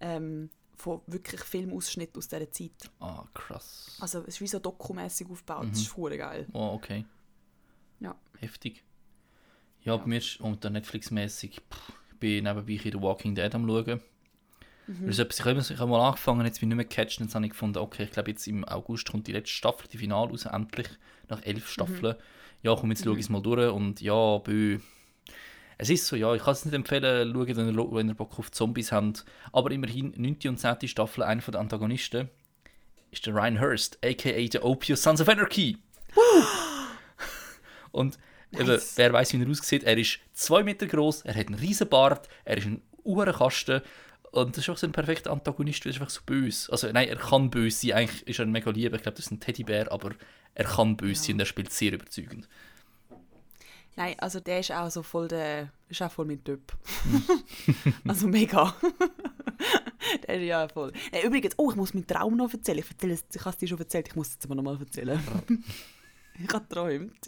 [0.00, 2.90] ähm, von wirklich Filmausschnitten aus dieser Zeit.
[2.98, 3.94] Ah, krass.
[4.00, 6.46] Also es ist wie so dokumässig aufgebaut, das ist hure geil.
[6.54, 7.04] Oh, okay.
[8.00, 8.16] Ja.
[8.38, 8.82] Heftig.
[9.82, 14.00] Ja, bei mir ist unter Netflix-mäßig, ich bin nebenbei in The Walking Dead am schauen.
[14.86, 15.08] Mhm.
[15.08, 17.44] Etwas, ich habe habe mal angefangen, jetzt bin ich nicht mehr gecatcht, und jetzt habe
[17.44, 20.46] ich gefunden, okay, ich glaube jetzt im August kommt die letzte Staffel, die Finale raus,
[20.46, 20.88] endlich,
[21.28, 22.14] nach elf Staffeln.
[22.62, 24.78] Ja, komm, jetzt schaue ich es mal durch und ja, bö.
[25.78, 28.38] Es ist so, ja, ich kann es nicht empfehlen, schauen, wenn ihr, wenn ihr Bock
[28.38, 29.24] auf Zombies habt.
[29.52, 30.38] Aber immerhin, 9.
[30.46, 30.88] und 10.
[30.88, 32.30] Staffel, einer der Antagonisten
[33.10, 34.48] ist der Ryan Hurst, a.k.a.
[34.50, 35.78] The Opius Sons of Anarchy.
[37.92, 38.18] Und
[38.52, 38.92] eben, Nice.
[38.96, 42.28] wer weiß, wie er aussieht, er ist zwei Meter groß, er hat einen riesen Bart,
[42.44, 43.80] er ist ein Uhrenkasten
[44.42, 46.70] und das ist auch so ein perfekter Antagonist, weil er ist einfach so böse.
[46.70, 49.32] Also nein, er kann böse sein, eigentlich ist er mega lieb, ich glaube, das ist
[49.32, 50.12] ein Teddybär, aber
[50.54, 52.48] er kann böse sein und er spielt sehr überzeugend.
[53.96, 56.60] Nein, also der ist auch so voll der, ist auch voll mein Typ.
[58.06, 58.76] also mega.
[60.28, 60.92] der ist ja voll.
[61.10, 62.80] Äh, übrigens, oh, ich muss meinen Traum noch erzählen.
[62.80, 64.78] Ich, erzähle es, ich habe es dir schon erzählt, ich muss es jetzt aber nochmal
[64.78, 65.18] erzählen.
[66.38, 67.26] ich habe geträumt.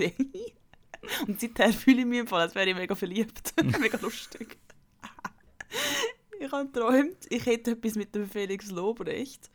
[1.26, 3.54] Und seither fühle ich mich im Fall, als wäre ich mega verliebt.
[3.80, 4.58] mega lustig.
[6.40, 9.50] Ich habe geträumt, ich hätte etwas mit dem Felix Lobrecht.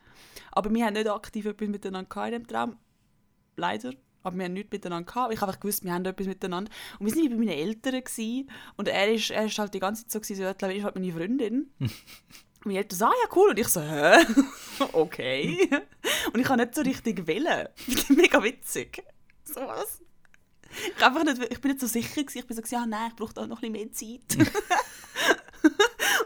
[0.51, 2.77] Aber wir haben nicht aktiv etwas miteinander gehabt in dem Traum.
[3.55, 3.93] Leider.
[4.23, 5.33] Aber wir haben nichts miteinander gehabt.
[5.33, 6.71] Ich habe einfach gewusst, wir haben etwas miteinander.
[6.99, 8.03] Und wir waren bei meinen Eltern.
[8.03, 8.49] Gewesen.
[8.77, 11.11] Und er ist, er ist halt die ganze Zeit so, so Lavin ist halt meine
[11.11, 11.71] Freundin.
[11.79, 11.91] Und
[12.65, 13.49] meine Eltern so, ah ja, cool.
[13.49, 14.25] Und ich so, hä?
[14.93, 15.67] okay.
[16.33, 17.67] Und ich habe nicht so richtig wählen.
[18.09, 19.03] Mega witzig.
[19.43, 20.01] So was?
[20.97, 22.23] Ich, einfach nicht, ich bin nicht so sicher.
[22.23, 22.39] Gewesen.
[22.39, 24.47] Ich bin so, ja, nein, ich brauche da noch ein bisschen mehr Zeit.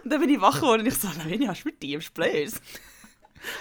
[0.07, 2.61] Und dann bin ich wach geworden und ich so, Lavin, hast du mit dir Plays?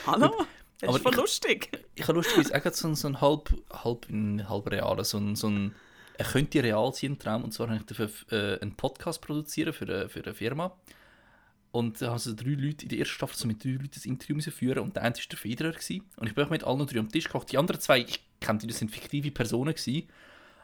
[0.06, 0.46] Hallo?
[0.78, 1.87] Das Aber ist voll ich- lustig.
[1.96, 3.50] Ich habe lustigerweise auch so, ein- so ein halb,
[3.85, 4.06] halb,
[4.48, 5.74] halb realen, so ein, so ein,
[6.18, 9.72] er könnte real sein, ein Traum, und zwar habe ich dafür äh, einen Podcast produzieren
[9.72, 10.76] für, eine- für eine Firma.
[11.72, 14.06] Und da haben so drei Leute in der ersten Staffel so mit drei Leuten das
[14.06, 15.72] Interview führen und der eine war der Federer.
[15.72, 16.04] Gewesen.
[16.16, 17.50] Und ich bin auch mit allen drei am Tisch gekocht.
[17.52, 20.09] Die anderen zwei, ich kannte, das sind fiktive Personen gewesen.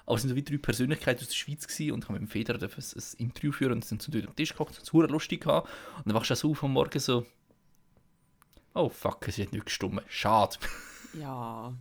[0.07, 2.29] Aber es sind so wie drei Persönlichkeiten aus der Schweiz gewesen und ich habe mit
[2.29, 5.09] dem Federer ein, ein Interview führen und sind so drei am Tisch gekocht, es war
[5.09, 5.69] lustig gehabt.
[5.99, 7.27] Und dann wachst du so auf am Morgen so,
[8.75, 10.57] oh fuck, es hat nicht gestummt, schade.
[11.19, 11.75] Ja.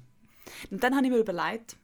[0.69, 1.77] Und dann habe ich mir überlegt,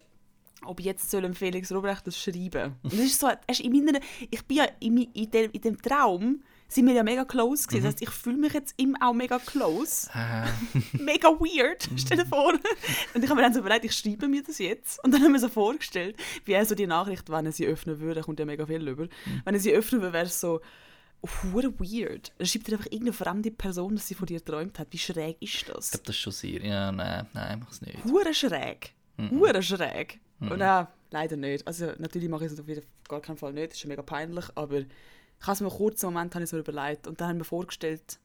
[0.66, 4.46] ob ich jetzt soll Felix Robrecht das schreiben Und das ist so, in meiner, ich
[4.46, 7.84] bin ja in, in, dem, in dem Traum, sind wir ja mega close gewesen.
[7.84, 10.10] Das heißt, ich fühle mich jetzt ihm auch mega close.
[10.14, 10.48] Äh,
[11.02, 12.54] Mega weird, stell dir vor.
[13.14, 15.04] Und ich habe mir dann so überlegt, ich schreibe mir das jetzt.
[15.04, 18.00] Und dann haben wir so vorgestellt, wie er so die Nachricht, wenn er sie öffnen
[18.00, 19.08] würde, kommt ja mega viel über.
[19.46, 20.60] Wenn er sie öffnen würde, wäre es so,
[21.54, 22.32] hure weird.
[22.38, 24.88] Er schreibt dir einfach irgendeine fremde Person, dass sie von dir geträumt hat.
[24.92, 25.92] Wie schräg ist Ich das?
[25.92, 26.62] glaube, das ist schon sehr.
[26.64, 28.04] Ja, nein, nein, mach's nicht.
[28.06, 28.94] Hure schräg.
[29.32, 30.20] Hure schräg.
[30.40, 31.66] Und äh, leider nicht.
[31.66, 33.68] Also natürlich mache ich es auf jeden Fall gar keinen Fall nicht.
[33.70, 34.46] Das ist schon mega peinlich.
[34.54, 34.82] Aber
[35.40, 37.08] ich habe es mir kurz einen Moment habe ich so überlegt.
[37.08, 38.20] Und dann haben wir vorgestellt,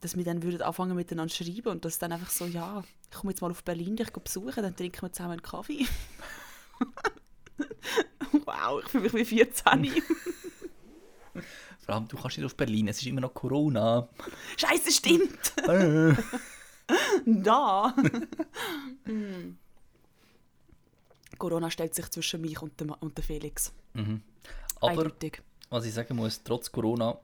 [0.00, 3.10] dass wir dann würden anfangen miteinander zu schreiben und dass dann einfach so, ja, ich
[3.10, 5.86] komme jetzt mal auf Berlin, dich besuchen, dann trinken wir zusammen einen Kaffee.
[8.44, 10.02] wow, ich fühle mich wie 14.
[11.80, 14.08] Vor allem, du kannst nicht auf Berlin, es ist immer noch Corona.
[14.56, 15.52] Scheiße, stimmt.
[17.26, 17.94] Da.
[19.04, 19.58] Hm.
[21.38, 23.72] Corona stellt sich zwischen mich und dem, und dem Felix.
[24.80, 25.42] Aber Eindeutig.
[25.74, 27.18] Was ich sagen muss, trotz Corona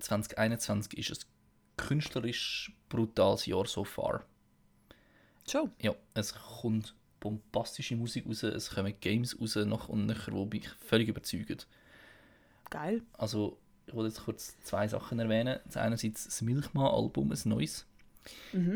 [0.00, 1.26] 2021 ist es
[1.78, 4.26] künstlerisch brutales Jahr so far.
[5.50, 5.72] Schon.
[5.80, 10.68] Ja, es kommt bombastische Musik raus, es kommen Games raus noch und nachher, die mich
[10.68, 11.56] völlig überzeugen.
[12.68, 13.00] Geil.
[13.14, 15.58] Also, ich wollte jetzt kurz zwei Sachen erwähnen.
[15.64, 17.86] Das einerseits das Milchmann-Album, ein neues.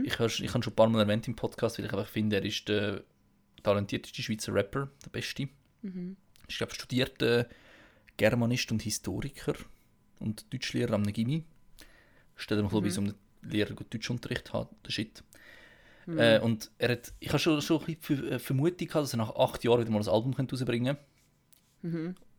[0.05, 2.37] Ich, hör, ich habe schon ein paar Mal erwähnt im Podcast, weil ich einfach finde,
[2.37, 3.05] er ist der
[3.63, 5.51] talentierteste Schweizer Rapper, der beste.
[6.49, 7.47] Ich glaube, studierter
[8.17, 9.55] Germanist und Historiker
[10.19, 11.45] und Deutschlehrer am Gimmi.
[12.37, 15.23] Stell dir mal vor, wie so ein Lehrer gut Deutschunterricht hat, der Shit.
[16.17, 19.19] Äh, und er hat, ich habe schon, schon ein bisschen äh, Vermutung gehabt, dass er
[19.19, 21.05] nach acht Jahren wieder mal ein Album könnte rausbringen könnte.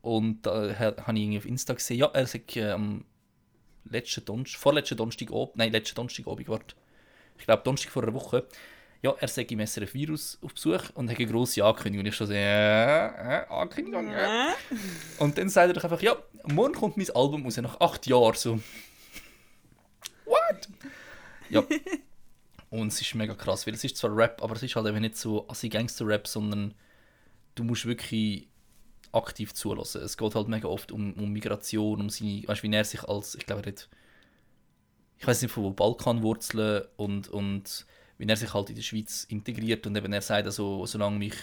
[0.02, 3.06] Und da äh, habe ich irgendwie auf Insta gesehen, ja, er sagt äh, am
[3.86, 6.76] letzten Donnerstag, vorletzten Donnerstagabend, nein, letzten Donnerstagabend, warte.
[7.38, 8.46] Ich glaube, Donnerstag vor einer Woche.
[9.04, 12.06] Ja, er sagt im SRF Virus auf Besuch und hat eine grosse Ankündigung.
[12.06, 14.54] Und ich schon so, äh, äh, Ankündigung, äh.
[15.20, 18.36] Und dann sagt er doch einfach, ja, morgen kommt mein Album raus, nach acht Jahren.
[18.36, 18.62] So,
[20.24, 20.70] what?
[21.50, 21.63] Ja.
[22.70, 25.02] Und es ist mega krass, weil es ist zwar Rap, aber es ist halt eben
[25.02, 26.74] nicht so assi Gangster-Rap, sondern
[27.56, 28.48] du musst wirklich
[29.12, 30.02] aktiv zulassen.
[30.02, 33.04] Es geht halt mega oft um, um Migration, um seine, weißt du, wie er sich
[33.04, 33.89] als, ich glaube, er hat,
[35.20, 37.86] ich weiß nicht von wo Balkanwurzeln und, und
[38.17, 41.36] wie er sich halt in der Schweiz integriert und eben er sagt also, solange mich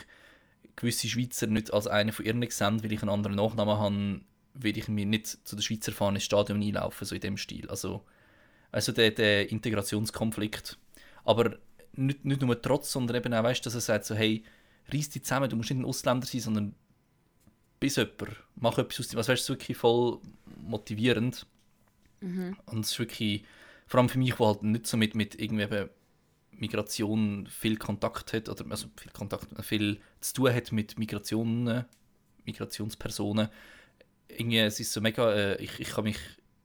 [0.77, 4.21] gewisse Schweizer nicht als einen von ihren sehen, weil ich einen anderen Nachnamen habe,
[4.55, 7.69] will ich mir nicht zu der Schweizer fahren ins Stadion einlaufen, so in dem Stil.
[7.69, 8.03] Also,
[8.73, 10.79] also der, der Integrationskonflikt.
[11.25, 11.57] Aber
[11.95, 14.45] nicht, nicht nur trotz, sondern eben auch, weißt, dass er sagt so, hey,
[14.93, 16.75] reiss dich zusammen, du musst nicht ein Ausländer sein, sondern
[17.79, 20.19] bist jemand, mach etwas aus dem, also weißt, es ist wirklich voll
[20.63, 21.47] motivierend.
[22.21, 22.57] Mhm.
[22.67, 23.45] Und es ist wirklich,
[23.87, 25.87] vor allem für mich, der halt nicht so mit, mit irgendwie
[26.61, 31.85] Migration viel Kontakt hat, oder also viel Kontakt, viel zu tun hat mit Migrationen,
[32.45, 33.49] Migrationspersonen.
[34.29, 36.19] Irgendwie, es ist so mega, äh, ich, ich kann mich,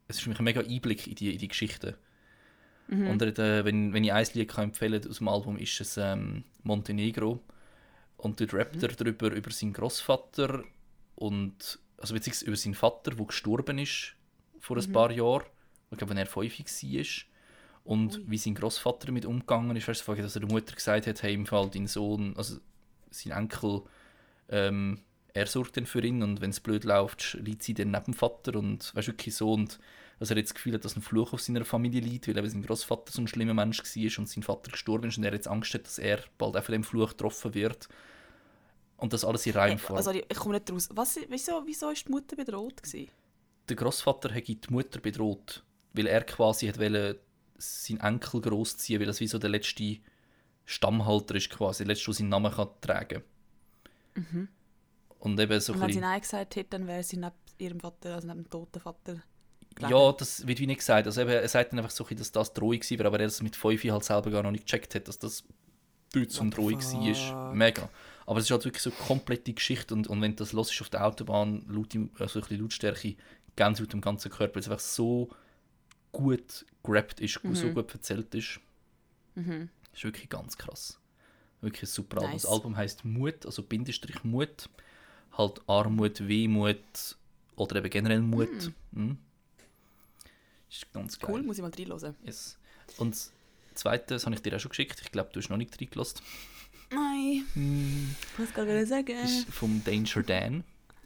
[0.08, 1.97] es ist für mich ein mega Einblick in die, in die Geschichte.
[2.88, 3.08] Mhm.
[3.08, 6.43] Und äh, wenn, wenn ich ein Lied kann empfehlen aus dem Album, ist es ähm,
[6.63, 7.41] Montenegro.
[8.17, 10.63] Und dort rappt er darüber, über seinen Großvater
[11.15, 14.15] und also beziehungsweise über seinen Vater, der gestorben ist
[14.60, 15.45] vor ein paar Jahren,
[15.91, 17.05] ich glaube, wenn er fünf war.
[17.86, 18.24] Und Ui.
[18.28, 21.34] wie sein Großvater damit umgegangen ist, weißt du, dass er der Mutter gesagt hat, hey,
[21.34, 22.58] im Fall dein Sohn, also
[23.12, 23.84] sein Enkel,
[24.50, 25.02] ähm,
[25.34, 28.13] er sorgt dann für ihn und wenn es blöd läuft, liegt sie dann neben dem
[28.13, 29.80] Vater und weißt du, wirklich so und
[30.17, 32.50] dass er jetzt das Gefühl hat, dass ein Fluch auf seiner Familie liegt, weil eben
[32.50, 35.48] sein Großvater so ein schlimmer Mensch war und sein Vater gestorben ist und er jetzt
[35.48, 37.89] Angst hat, dass er bald auch von dem Fluch getroffen wird.
[38.98, 39.98] Und das alles in Reimform.
[39.98, 40.88] Also, ich komme nicht raus.
[40.93, 43.12] Was, wieso, wieso ist die Mutter bedroht gewesen?
[43.69, 47.19] der Großvater hat die Mutter bedroht, weil er quasi hat wollte,
[47.57, 49.97] seinen Enkel großziehen, weil das wie so der letzte
[50.65, 53.23] Stammhalter ist quasi, der letzte, der seinen Namen kann tragen.
[55.19, 57.79] Und eben so Und wenn sie bisschen, Nein gesagt hätte, dann wäre sie neben ihrem
[57.79, 59.21] Vater, also neben dem toten Vater.
[59.79, 61.07] ja, das wird wie nicht gesagt.
[61.07, 63.27] Also eben, er sagt dann einfach so, ein bisschen, dass das Drohung war, aber er
[63.27, 65.43] das mit 5 halt selber gar noch nicht gecheckt hat, dass das
[66.13, 67.53] dort What the Drohung war.
[67.53, 67.89] Mega.
[68.25, 70.81] Aber es ist halt wirklich so eine komplette Geschichte und, und wenn du das hörst
[70.81, 73.15] auf der Autobahn, laut, also ein bisschen Lautstärke,
[73.55, 75.29] Gänsehaut im ganzen Körper, es einfach so
[76.15, 78.60] gut gerappt ist, so gut erzählt ist.
[79.36, 79.69] Mhm.
[79.93, 80.99] ist wirklich ganz krass.
[81.62, 82.32] Wirklich ein super Album.
[82.32, 82.41] Nice.
[82.43, 84.69] Das Album heißt Mut, also Bindestrich Mut.
[85.38, 87.17] Halt Armut, Wehmut
[87.56, 88.71] oder eben generell Mut.
[88.91, 89.17] Mhm.
[90.69, 91.32] Ist ganz geil.
[91.32, 92.15] Cool, muss ich mal reinhören.
[92.23, 92.58] Yes.
[92.97, 93.34] Und das
[93.73, 95.01] zweite, das habe ich dir auch schon geschickt.
[95.01, 96.21] Ich glaube, du hast noch nicht reingelassen.
[96.91, 99.17] Nein, ich muss gerade sagen.
[99.23, 100.63] ist vom Danger Dan.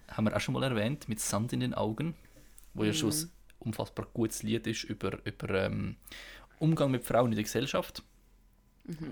[0.09, 2.15] Haben wir auch schon mal erwähnt, mit Sand in den Augen.
[2.73, 5.97] Wo ja schon ein unfassbar gutes Lied ist über, über ähm,
[6.59, 8.03] Umgang mit Frauen in der Gesellschaft.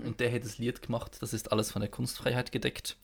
[0.04, 2.96] Und der hat ein Lied gemacht, das ist alles von der Kunstfreiheit gedeckt.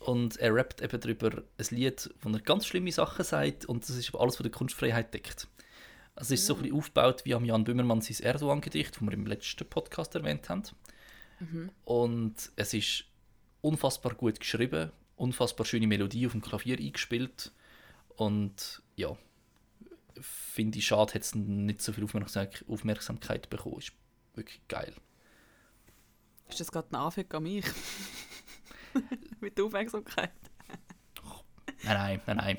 [0.00, 3.96] Und er rappt eben darüber ein Lied, wo er ganz schlimme Sachen sagt und das
[3.96, 5.48] ist alles von der Kunstfreiheit deckt.
[6.14, 9.12] Also es ist so ein bisschen aufgebaut wie am Jan Böhmermann sein Erdogan-Gedicht, das wir
[9.12, 10.64] im letzten Podcast erwähnt haben.
[11.84, 13.04] Und es ist
[13.62, 17.52] unfassbar gut geschrieben, unfassbar schöne Melodie auf dem Klavier eingespielt.
[18.16, 19.16] Und ja,
[20.22, 23.78] finde ich schade, hat es nicht so viel Aufmerksam- Aufmerksamkeit bekommen.
[23.78, 23.92] Ist
[24.34, 24.94] wirklich geil.
[26.48, 27.64] Ist das gerade ein Anfang an mich?
[29.40, 30.30] Mit der Aufmerksamkeit.
[31.84, 32.58] Nein, nein, nein, nein.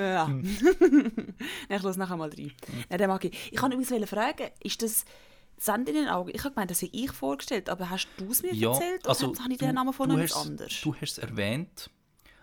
[0.00, 0.26] Ja.
[0.26, 0.42] Hm.
[1.68, 2.52] Nein, ich lasse nachher mal rein.
[2.88, 3.52] Nein, den mag ich.
[3.52, 5.04] Ich kann übrigens fragen, ist das
[5.58, 6.30] Sand in den Augen?
[6.34, 9.06] Ich habe gemeint, das habe ich vorgestellt, aber hast du es mir Ja, erzählt?
[9.06, 10.80] also oder habe ich den Namen von du hast- anders?
[10.80, 11.90] Du hast es erwähnt,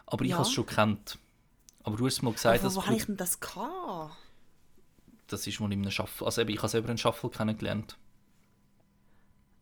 [0.06, 0.38] aber ich Ja.
[0.38, 1.18] habe es schon gekannt.
[1.90, 4.16] Aber du hast mal gesagt, aber dass wo habe ich denn das gehabt?
[5.26, 6.26] das ist mal in einem Shuffle.
[6.26, 7.98] Also eben, ich habe selber einen Shuffle kennengelernt.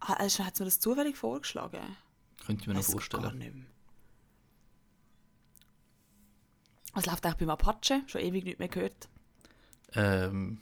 [0.01, 1.95] Ah, also hat mir das zufällig vorgeschlagen?
[2.45, 3.37] Könnte ich mir noch Weiss Gar vorstellen.
[3.37, 3.65] nicht mehr.
[6.93, 8.03] Was läuft eigentlich beim Apache?
[8.07, 9.07] Schon ewig nicht mehr gehört.
[9.93, 10.61] Ähm,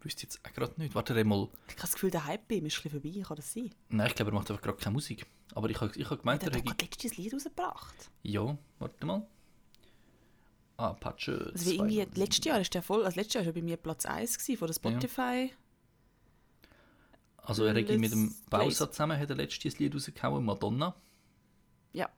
[0.00, 0.94] wüsste jetzt auch gerade nicht.
[0.94, 1.48] Warte mal.
[1.66, 3.22] Ich habe das Gefühl, der Hype bei ihm ist ein bisschen vorbei.
[3.22, 3.70] Kann das sein?
[3.90, 5.26] Nein, ich glaube, er macht einfach gerade keine Musik.
[5.54, 6.64] Aber ich habe ich hab gemeint, er hat hätte...
[6.64, 8.10] gerade letztes Lied rausgebracht.
[8.22, 9.26] Ja, warte mal.
[10.76, 11.50] Ah, Apache.
[11.52, 12.14] Also wie irgendwie, 207.
[12.16, 14.66] letztes Jahr ist der voll, also letztes Jahr war bei mir Platz 1 gewesen, von
[14.68, 15.52] der Spotify.
[17.36, 20.94] Also er hat mit dem Let's Bowser zusammen hat er letztes Lied rausgehauen, Madonna.
[21.92, 22.08] Ja.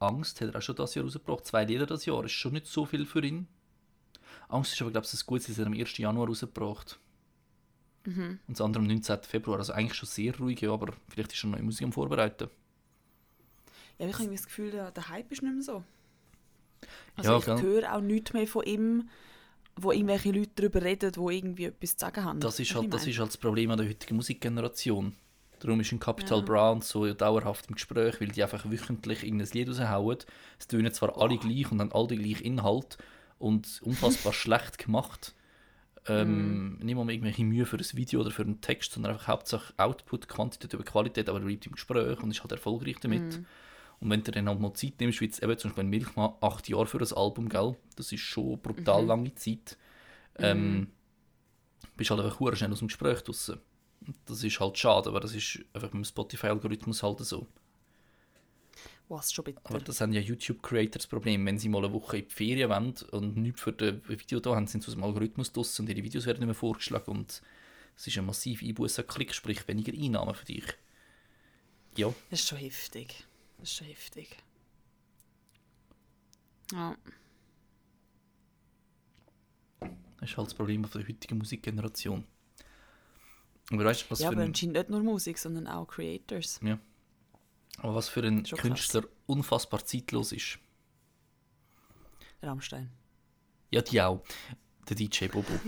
[0.00, 1.46] Angst hat er auch schon das Jahr rausgebracht.
[1.46, 3.46] Zwei Lieder das Jahr, ist schon nicht so viel für ihn.
[4.48, 5.96] Angst ist aber, glaube ich, ein gutes, das er am 1.
[5.96, 6.98] Januar rausgebracht.
[8.04, 8.40] Mhm.
[8.46, 9.22] Und das andere am 19.
[9.22, 9.58] Februar.
[9.58, 12.50] Also eigentlich schon sehr ruhig, ja, aber vielleicht ist er noch neue Musik am Vorbereiten.
[13.98, 15.84] Ja, ich habe das Gefühl, der Hype ist nicht mehr so.
[17.16, 17.62] Also Ja, ich gell.
[17.62, 19.08] höre auch nichts mehr von ihm,
[19.76, 22.40] wo irgendwelche Leute darüber reden, die irgendwie etwas zu sagen haben.
[22.40, 25.14] Das ist, halt, das ist halt das Problem an der heutigen Musikgeneration.
[25.60, 26.44] Darum ist ein Capital Ja.
[26.44, 30.18] Bra und so dauerhaft im Gespräch, weil die einfach wöchentlich irgendein Lied raushauen.
[30.58, 32.98] Es tönen zwar alle gleich und haben alle den gleichen Inhalt
[33.38, 35.34] und unfassbar schlecht gemacht.
[36.06, 39.72] Ähm, Nicht mal irgendwelche Mühe für ein Video oder für einen Text, sondern einfach Hauptsache
[39.78, 43.40] Output, Quantität über Qualität, aber er bleibt im Gespräch und ist halt erfolgreich damit.
[44.04, 46.68] Und wenn du dann halt mal Zeit nimmst, wie jetzt eben zum Beispiel Milchmann, acht
[46.68, 47.74] Jahre für ein Album, gell?
[47.96, 49.78] das ist schon brutal lange Zeit,
[50.36, 50.88] ähm,
[51.96, 53.60] bist halt einfach schnell aus dem Gespräch draussen.
[54.26, 57.46] Das ist halt schade, aber das ist einfach mit dem Spotify-Algorithmus halt so.
[59.08, 59.60] Was schon bitter.
[59.64, 62.68] Aber das haben ja YouTube-Creator das Problem, wenn sie mal eine Woche in die Ferien
[62.68, 65.88] wollen und nichts für das Video da haben, sind sie aus dem Algorithmus draussen und
[65.88, 67.40] ihre Videos werden nicht mehr vorgeschlagen und
[67.96, 70.64] es ist ein massiv Einbuß an Klick, sprich weniger Einnahmen für dich.
[71.96, 73.24] Ja, Das ist schon heftig.
[73.64, 74.36] Das ist schon heftig.
[76.70, 76.94] Ja.
[79.80, 82.26] das ist halt das Problem der heutigen Musikgeneration.
[83.70, 86.60] Aber weißt du, was ja, für aber ein, anscheinend nicht nur Musik, sondern auch Creators.
[87.78, 88.68] aber was für ein Schon krass.
[88.68, 90.58] Künstler unfassbar zeitlos ist?
[92.42, 92.90] Rammstein.
[93.70, 94.22] Ja, die auch.
[94.90, 95.58] Der DJ Bobo.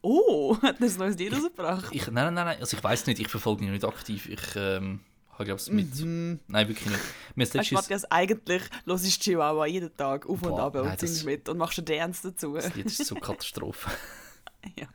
[0.00, 1.92] Oh, hat er ein neues Lied rausgebracht?
[1.92, 4.28] Ich, nein, nein, nein, also ich weiß nicht, ich verfolge ihn nicht aktiv.
[4.28, 5.00] Ich ähm,
[5.34, 5.94] habe, glaube ich, mit.
[6.00, 6.40] Mhm.
[6.48, 7.00] Nein, wirklich nicht.
[7.34, 10.84] Mir ist letztens, Matthias, eigentlich hörst du Chihuahua jeden Tag auf und Boah, ab und
[10.86, 12.54] nein, das- singst mit und machst einen Dance dazu.
[12.54, 13.90] das Lied ist so Katastrophe.
[14.76, 14.86] ja.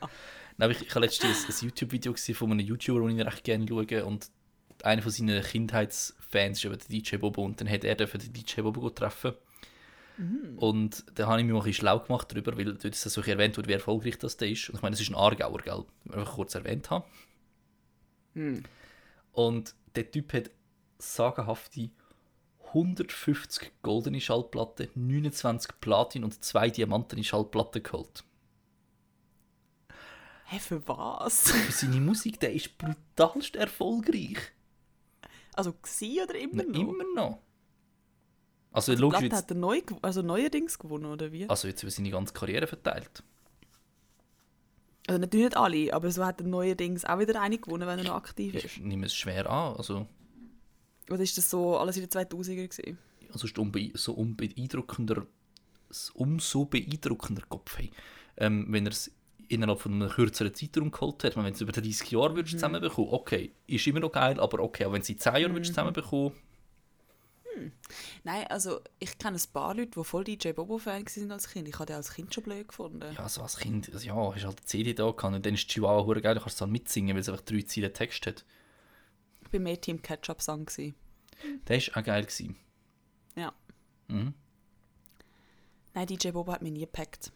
[0.58, 3.44] Nein, ich, ich habe letztens ein, ein YouTube-Video gesehen von einem YouTuber, den ich recht
[3.44, 4.06] gerne schaue.
[4.06, 4.30] Und
[4.84, 7.44] einer von seinen Kindheitsfans ist eben der DJ Bobo.
[7.44, 9.34] Und dann hat er dürfen den DJ Bobo treffen.
[10.58, 13.22] Und da habe ich mich mal ein bisschen schlau gemacht darüber, weil dort ist so
[13.22, 14.70] erwähnt wurde, wie erfolgreich das ist.
[14.70, 15.86] Und ich meine, das ist ein Aargauer, gell?
[16.04, 17.06] Ich einfach kurz erwähnt haben.
[19.32, 20.52] Und der Typ hat
[20.98, 21.90] sagenhafte
[22.74, 28.24] 150 goldene Schallplatten, 29 Platin und zwei diamantene Schallplatten geholt.
[30.46, 31.52] Hä, für was?
[31.52, 34.38] Für seine Musik, der ist brutalst erfolgreich.
[35.54, 36.80] Also gsi oder immer noch?
[36.80, 37.40] Immer noch.
[38.72, 41.50] Also Die logisch jetzt, hat er neu, also neuerdings gewonnen, oder wie?
[41.50, 43.24] also jetzt über seine ganze Karriere verteilt.
[45.10, 48.06] Also natürlich nicht alle, aber so hat er neuerdings auch wieder eine gewonnen, wenn er
[48.06, 48.66] noch aktiv ist.
[48.66, 49.76] Ich nehme es schwer an.
[49.76, 50.06] Also,
[51.10, 53.00] Oder ist das so alles in den 2000er gewesen?
[53.34, 55.26] also ist umbe so unbeeindruckender,
[56.14, 57.92] umso beeindruckender Kopf, hey.
[58.38, 59.12] ähm, wenn er es
[59.48, 61.36] innerhalb von einem kürzeren Zeitraum geholt hat.
[61.36, 64.86] Wenn du es über 30 Jahre würdest zusammenbekommen, okay, ist immer noch geil, aber okay,
[64.86, 66.34] auch wenn sie 10 Jahre würdest zusammenbekommen,
[68.24, 71.68] Nein, also ich kenne ein paar Leute, die voll DJ Bobo-Fan waren als Kind.
[71.68, 73.14] Ich habe den als Kind schon blöd gefunden.
[73.16, 75.68] ja, so als Kind, also, ja, hast halt eine CD da gehabt und dann ist
[75.68, 78.46] Chihuahua hure geil, du kannst es dann mitsingen, weil es einfach drei Zeilen Text hat.
[79.46, 80.68] Ich war mehr Team Ketchup-Song.
[81.68, 82.24] Der war auch geil.
[82.24, 82.56] Gewesen.
[83.36, 83.54] Ja.
[84.08, 84.34] Mhm.
[85.94, 87.32] Nein, DJ Bobo hat mich nie gepackt.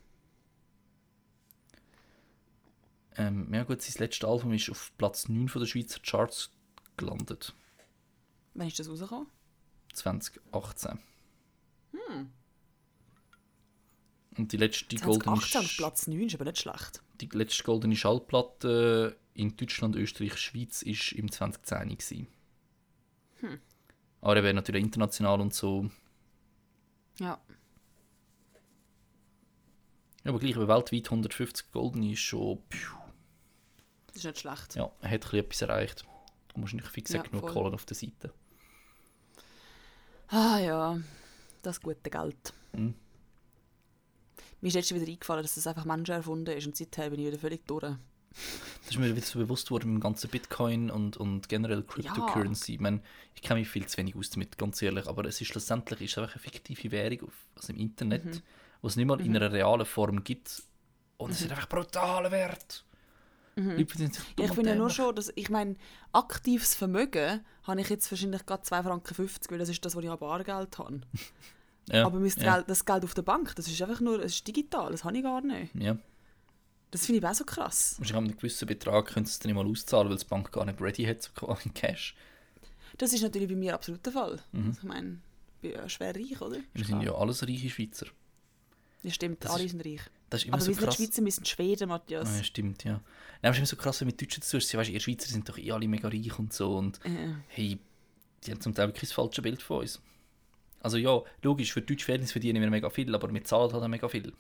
[3.15, 6.51] Ähm, ja gut, sein letztes Album ist auf Platz 9 von der Schweizer Charts
[6.97, 7.53] gelandet.
[8.53, 9.27] Wann ist das rausgekommen?
[9.93, 10.99] 2018.
[14.37, 17.03] Und die letzte, goldene, 2018 auf Sch- Platz 9 ist aber nicht schlecht.
[17.21, 22.27] die letzte goldene Schallplatte in Deutschland, Österreich, Schweiz ist im 2010 gewesen.
[24.21, 25.89] Aber er wäre natürlich international und so.
[27.19, 27.39] Ja.
[30.23, 32.61] Ja, aber gleich, aber weltweit 150 goldene ist schon.
[32.69, 32.89] Piu,
[34.07, 34.75] Das ist nicht schlecht.
[34.75, 36.05] ja, er hat ein bisschen etwas erreicht.
[36.53, 37.51] Und wahrscheinlich fix Ja, genug voll.
[37.53, 38.33] Kohlen auf der Seite.
[40.29, 40.99] Ah ja,
[41.61, 42.53] das gute Geld.
[42.73, 42.95] Mhm.
[44.61, 47.27] Mir ist letztens wieder eingefallen, dass das einfach Menschen erfunden ist und seither bin ich
[47.27, 47.83] wieder völlig durch.
[48.81, 52.73] Das ist mir wieder so bewusst worden mit dem ganzen Bitcoin und, und generell Cryptocurrency.
[52.75, 53.01] Ich, meine,
[53.35, 56.17] ich kenne mich viel zu wenig aus damit, ganz ehrlich, aber es ist schlussendlich ist
[56.17, 58.41] einfach eine fiktive Währung auf, also im Internet, Mhm.
[58.81, 60.63] was es nicht mal in einer realen Form gibt.
[61.17, 62.57] Und es ist einfach brutaler Wert.
[62.71, 63.77] Leute verdienen sich dumm Mhm.
[63.77, 65.75] Ich und finde ja nur schon, dass ich meine,
[66.11, 70.09] aktives Vermögen habe ich jetzt wahrscheinlich gerade 2,50 Franken, weil das ist das, was ich
[70.09, 71.01] an Bargeld habe.
[71.91, 74.35] Ja, Aber mein ja, Geld, das Geld auf der Bank, das ist einfach nur, es
[74.35, 75.75] ist digital, das habe ich gar nicht.
[75.75, 75.97] Ja.
[76.91, 77.95] Das finde ich auch so krass.
[77.97, 80.49] Wahrscheinlich haben einen gewissen Betrag können sie es dann nicht mal auszahlen, weil die Bank
[80.53, 82.15] gar nicht ready hat, so in Cash.
[82.97, 84.39] Das ist natürlich bei mir absolut der Fall.
[84.53, 85.19] Also ich meine,
[85.55, 86.59] ich bin ja schwer reich, oder?
[86.73, 88.05] Wir sind ja alles reiche Schweizer.
[89.01, 90.01] Ja, stimmt, Das alle ist- sind reich.
[90.33, 90.95] Das ist immer Aber so wir sind krass.
[90.95, 92.37] Schweizer, wir sind Schweden, Matthias.
[92.37, 92.93] Ja, stimmt, ja.
[92.93, 93.01] Nein,
[93.43, 94.57] aber es ist immer so krass, wenn du mit Deutschen zu.
[94.57, 96.75] Weißt, ihr Schweizer sind doch eh alle mega reich und so.
[96.75, 97.35] Und Ja.
[97.49, 97.77] hey,
[98.43, 100.01] die haben zum Teil wirklich das falsche Bild von uns.
[100.79, 103.87] Also ja, logisch, für deutsche Verhältnisse verdienen wir mega viel, aber wir zahlen halt auch
[103.87, 104.33] mega viel.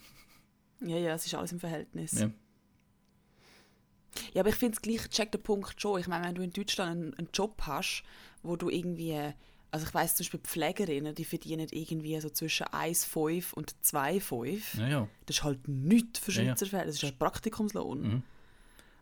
[0.81, 2.13] ja, ja, es ist alles im Verhältnis.
[2.19, 2.31] Ja.
[4.33, 5.99] Ja, aber ich finde es gleich, check den Punkt schon.
[5.99, 8.03] Ich meine, wenn du in Deutschland einen, einen Job hast,
[8.41, 9.33] wo du irgendwie,
[9.73, 14.79] also ich weiß zum Beispiel Pflegerinnen, die verdienen irgendwie so zwischen 1,5 und 2,5.
[14.79, 15.07] Ja, ja.
[15.25, 16.49] Das ist halt nichts für Ja, ja.
[16.49, 18.01] Schweizer Verhältnisse, das ist ein Praktikumslohn.
[18.01, 18.23] Mhm.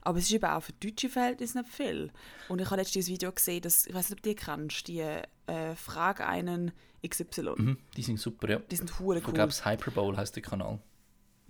[0.04, 2.10] Aber es ist eben auch für deutsche Verhältnisse nicht viel.
[2.48, 4.88] Und ich habe letztens ein Video gesehen, dass, ich weiß nicht, ob du die kennst,
[4.88, 6.72] die äh, Frage einen
[7.06, 7.54] XY.
[7.58, 8.60] Mhm, die sind super, ja.
[8.60, 9.34] Die sind hure Ich cool.
[9.34, 10.80] glaube, Hyperbowl heißt der Kanal.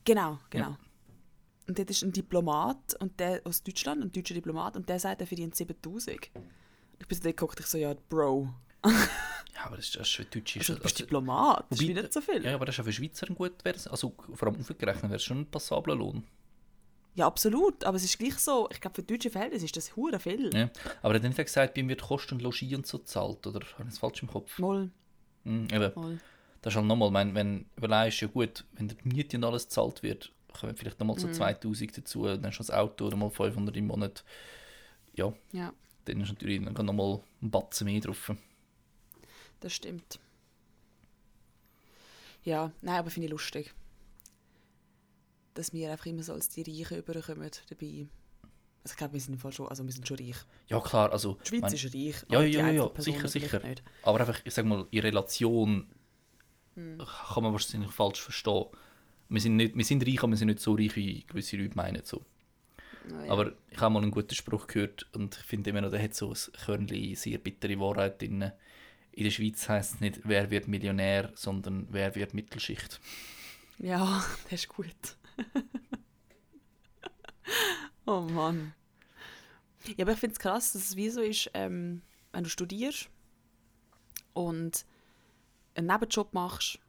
[0.03, 0.77] Genau, genau.
[1.67, 5.21] Und dort ist ein Diplomat und der aus Deutschland, ein deutscher Diplomat, und der sagt,
[5.21, 6.31] er verdient 7000.
[6.99, 8.49] Ich bin so geguckt, ich so, ja, Bro.
[8.85, 10.59] Ja, aber das ist, das ist für Deutsche.
[10.59, 12.43] Also, du bist also, Diplomat, das ist wobei- nicht so viel.
[12.45, 15.15] ja, aber das ist auch für Schweizer ein gut wäre Also vor allem aufgerechnet wäre
[15.15, 16.23] es schon ein passabler Lohn.
[17.13, 17.83] Ja, absolut.
[17.83, 20.49] Aber es ist gleich so, ich glaube, für deutsche Verhältnisse ist das hure viel.
[20.55, 20.69] Ja.
[21.03, 23.59] Aber er hat nicht gesagt, bei ihm wird Kosten und Logis und so zahlt, oder?
[23.73, 24.57] Habe ich das falsch im Kopf?
[24.59, 24.89] Moll,
[25.43, 25.91] Mhm, eben.
[25.95, 26.19] moll.
[26.61, 30.01] Das ist halt nochmal, wenn, wenn überlegst, ja gut, wenn die Miete und alles gezahlt
[30.03, 33.87] wird, kommen vielleicht nochmal so 2000 dazu, dann hast du das Auto nochmal 500 im
[33.87, 34.23] Monat.
[35.15, 35.73] Ja, Ja,
[36.05, 38.31] dann ist natürlich nochmal ein Batzen mehr drauf.
[39.61, 40.19] Das stimmt.
[42.43, 43.73] Ja, nein, aber finde ich lustig.
[45.53, 48.07] Dass wir einfach immer so als die Reichen überkommen dabei.
[48.83, 50.37] Also ich glaube, wir sind Fall schon, also wir sind schon reich.
[50.67, 51.37] Ja klar, also...
[51.43, 52.15] Die Schweiz mein- ist reich.
[52.29, 53.61] Ja, ja, ja, ja, sicher, sicher.
[54.03, 55.87] Aber einfach, ich sag mal, in Relation
[56.75, 56.99] Hm.
[56.99, 58.65] kann man wahrscheinlich falsch verstehen.
[59.27, 61.75] Wir sind, nicht, wir sind reich, aber wir sind nicht so reich, wie gewisse Leute
[61.75, 62.03] meinen.
[62.05, 62.23] So.
[63.13, 63.31] Ah, ja.
[63.31, 66.15] Aber ich habe mal einen guten Spruch gehört und ich finde immer noch, der hat
[66.15, 68.51] so ein Körnchen sehr bittere Wahrheit drin.
[69.13, 72.99] In der Schweiz heisst es nicht, wer wird Millionär, sondern wer wird Mittelschicht.
[73.77, 75.17] Ja, das ist gut.
[78.05, 78.73] oh Mann.
[79.97, 82.01] Ja, aber ich finde es krass, dass es wie so ist, ähm,
[82.31, 83.09] wenn du studierst
[84.33, 84.85] und
[85.75, 86.79] einen Nebenjob machst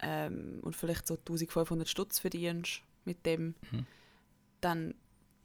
[0.00, 3.86] ähm, und vielleicht so 1500 Stutz verdienst mit dem, Mhm.
[4.60, 4.94] dann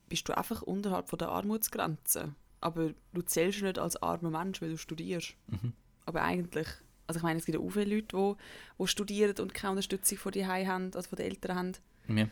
[0.10, 2.34] bist du einfach unterhalb von der Armutsgrenze.
[2.62, 5.36] Aber du zählst nicht als armer Mensch, weil du studierst.
[5.48, 5.74] Mhm.
[6.08, 6.68] Aber eigentlich,
[7.06, 8.36] also ich meine, es gibt auch viele Leute, die,
[8.84, 11.72] die studieren und keine Unterstützung von die haben, also von den Eltern haben.
[12.08, 12.24] Ja.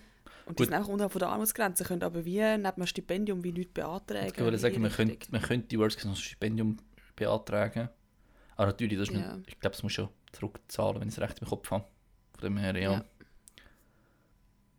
[0.45, 0.59] Und Gut.
[0.59, 3.73] die sind einfach unterhalb von der Armutsgrenze, können aber wie neben einem Stipendium wie nichts
[3.73, 4.27] beantragen.
[4.33, 6.77] Ich würde sagen, man könnte, man könnte die noch ein Stipendium
[7.15, 7.89] beantragen.
[8.55, 9.35] Aber natürlich, das ist Ja.
[9.35, 11.83] nicht, ich glaube, das muss schon zurückzahlen, wenn ich es recht im Kopf habe.
[12.33, 12.91] Von dem her, ja.
[12.93, 13.05] Ja.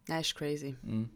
[0.09, 0.76] Nein, ist crazy.
[0.82, 1.11] Mhm.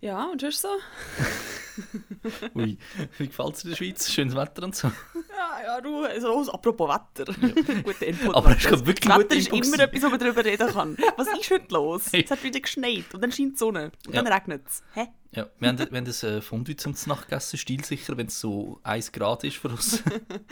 [0.00, 0.68] Ja, und sonst so?
[2.54, 2.78] Ui,
[3.18, 4.10] wie gefällt es in der Schweiz?
[4.10, 4.88] Schönes Wetter und so.
[4.88, 7.32] Ja, ja, du, also, apropos Wetter.
[7.82, 8.34] Guter Input.
[8.34, 10.96] Aber es ist wirklich Wetter ist Input immer etwas, wo man darüber reden kann.
[11.16, 12.12] Was ist heute los?
[12.12, 12.24] Hey.
[12.24, 14.22] Es hat wieder geschneit und dann scheint die Sonne und Ja.
[14.22, 14.82] dann regnet es.
[14.94, 15.08] Hä?
[15.32, 18.80] Ja, wir haben, wir haben das äh, Fondue zum Nacht gegessen, stilsicher, wenn es so
[18.82, 20.02] 1 Grad ist für uns.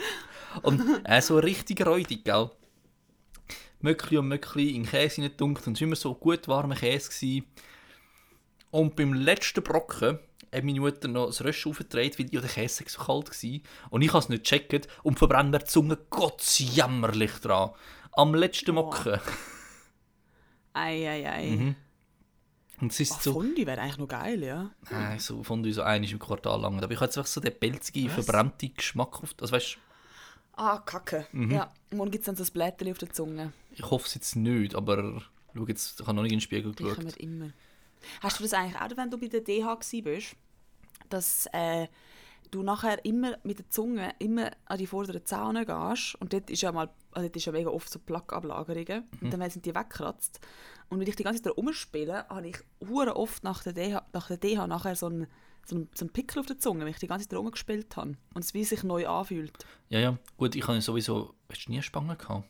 [0.61, 2.51] und äh, so richtig räudig, gell?
[3.79, 7.09] Möckli und Möckli in Käse hineingedunkt und es war immer so gut warmer Käse.
[7.09, 7.45] Gewesen.
[8.71, 10.19] Und beim letzten Brocken
[10.51, 13.59] meine Mutter noch das Rösch aufgedreht, weil ja, der Käse so kalt war.
[13.89, 17.71] Und ich habe es nicht gecheckt und verbrennt mir die Zunge gottsjämmerlich dran.
[18.13, 18.83] Am letzten Oh.
[18.83, 19.19] Mocken.
[20.73, 21.49] Ei, ei, ei.
[21.51, 21.75] Mhm.
[22.79, 23.33] Und es ist Ach, so...
[23.33, 24.69] Fondue wäre eigentlich noch geil, ja.
[24.91, 26.77] Nein, so Fondue so einmal im Quartal lang.
[26.81, 28.13] Aber ich habe jetzt einfach so den pelzige, Was?
[28.25, 29.33] verbrannte Geschmack auf...
[29.41, 29.77] Also weißt
[30.53, 31.27] Ah, Kacke.
[31.33, 31.51] Mhm.
[31.51, 33.53] Ja, und dann gibt es dann so ein Blättchen auf der Zunge.
[33.71, 35.21] ich hoffe es jetzt nicht, aber
[35.55, 37.15] schau jetzt, ich habe noch nicht in den Spiegel geschaut.
[37.17, 37.51] immer.
[38.21, 40.35] Hast du das eigentlich auch, wenn du bei der DH warst, bist,
[41.09, 41.87] dass äh,
[42.51, 46.61] du nachher immer mit der Zunge immer an die vorderen Zähne gehst und dort ist
[46.61, 50.39] ja mal, also dort ist ja mega oft so Plaqueablagerungen und dann sind die weggekratzt
[50.89, 54.27] und wenn ich die ganze Zeit rumspiele, habe ich hure oft nach der DH, nach
[54.27, 55.27] der DH nachher so einen,
[55.65, 57.95] so, einen, so einen Pickel auf der Zunge, wenn ich die ganze Zeit da rumgespielt
[57.97, 59.65] habe und es wie sich neu anfühlt.
[59.89, 61.33] Ja, ja, gut, ich habe sowieso...
[61.49, 62.47] Hast du nie eine Spange gehabt?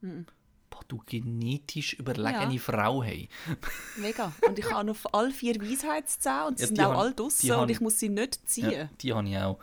[0.00, 0.26] Mhm.
[0.74, 2.58] Boah, du genetisch überlegene Ja.
[2.60, 3.28] Frau, hey.
[3.96, 4.32] Mega.
[4.46, 7.50] Und ich habe noch alle vier Weisheitszähne und sie Ja, sind auch haben- alle draussen
[7.52, 8.70] haben- und ich muss sie nicht ziehen.
[8.70, 9.58] Ja, die habe ich auch.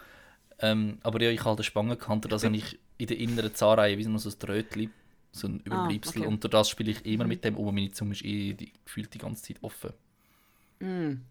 [0.59, 3.97] Ähm, aber ja, ich habe eine Spange gehabt, das habe ich in der inneren Zahnreihe,
[3.97, 4.91] wie so ein Trötchen,
[5.31, 6.21] so ein Überbleibsel.
[6.21, 6.27] okay.
[6.27, 9.13] Und durch das spiele ich immer mit dem um, meine Zunge ist eh die, gefühlt
[9.13, 9.91] die ganze Zeit offen.
[10.79, 11.21] Mm.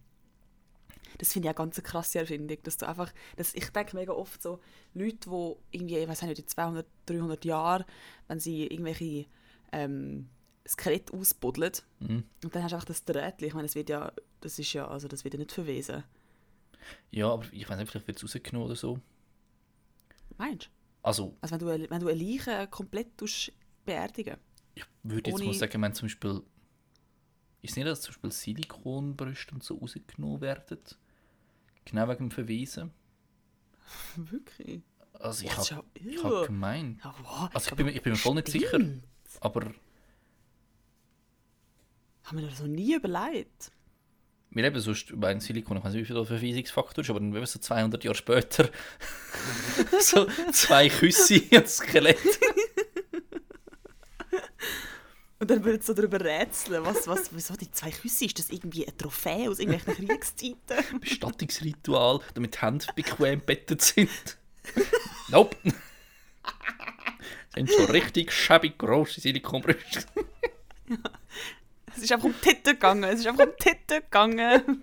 [1.18, 4.12] Das finde ich auch ganz eine krasse Erfindung, dass du einfach, dass ich denke mega
[4.12, 4.59] oft so,
[4.95, 7.85] Leute, die irgendwie, ich weiß nicht, in 200, 300 Jahren,
[8.28, 9.26] wenn sie irgendwelche
[9.73, 10.29] ähm,
[10.68, 12.25] Skelett ausbuddeln Mhm.
[12.45, 14.87] und dann hast du einfach das Drähtchen, ich meine, das wird ja, das ist ja,
[14.89, 16.05] also das wird ja nicht verwesen.
[17.11, 19.01] Ja, aber ich weiß nicht, vielleicht wird es rausgenommen oder so.
[20.39, 20.71] Meinst du?
[21.03, 23.09] Also, Also wenn du, wenn du eine Leiche komplett
[23.85, 24.37] beerdigen
[24.75, 26.43] ich würde jetzt Ohne- mal sagen, wenn zum Beispiel.
[27.62, 30.79] Ist nicht, dass zum Beispiel Silikonbrüste und so rausgenommen werden?
[31.85, 32.91] Genau wegen dem Verwesen?
[34.16, 34.83] Wirklich?
[35.14, 35.87] Also, ich das ist habe
[36.41, 37.01] hab gemeint.
[37.05, 37.51] Ja, wow.
[37.53, 38.79] Also, ich bin, ich bin mir voll nicht sicher.
[39.31, 39.45] Stimmt.
[39.45, 39.72] Aber
[42.24, 43.72] Haben wir das noch nie überlegt?
[44.53, 47.20] wir leben sonst über ein Silikon, ich weiß nicht, wie viel der Verwesungsfaktor ist, aber
[47.20, 48.68] dann wenn wir so 200 Jahre später
[50.01, 52.18] so zwei Küsse und Skelett.
[55.39, 58.51] Und dann würden sie so darüber rätseln, was, was, wieso die zwei Küsse, ist das
[58.51, 61.01] irgendwie eine Trophäe aus irgendwelchen Kriegszeiten?
[61.01, 64.11] Bestattungsritual, damit die Hände bequem bettet sind.
[65.28, 65.57] nope.
[67.55, 70.05] Sind so richtig schäbig grosse Silikonbrüste.
[71.97, 73.05] Es ist einfach um Titten gegangen.
[73.05, 74.83] Es ist einfach um Titten gegangen.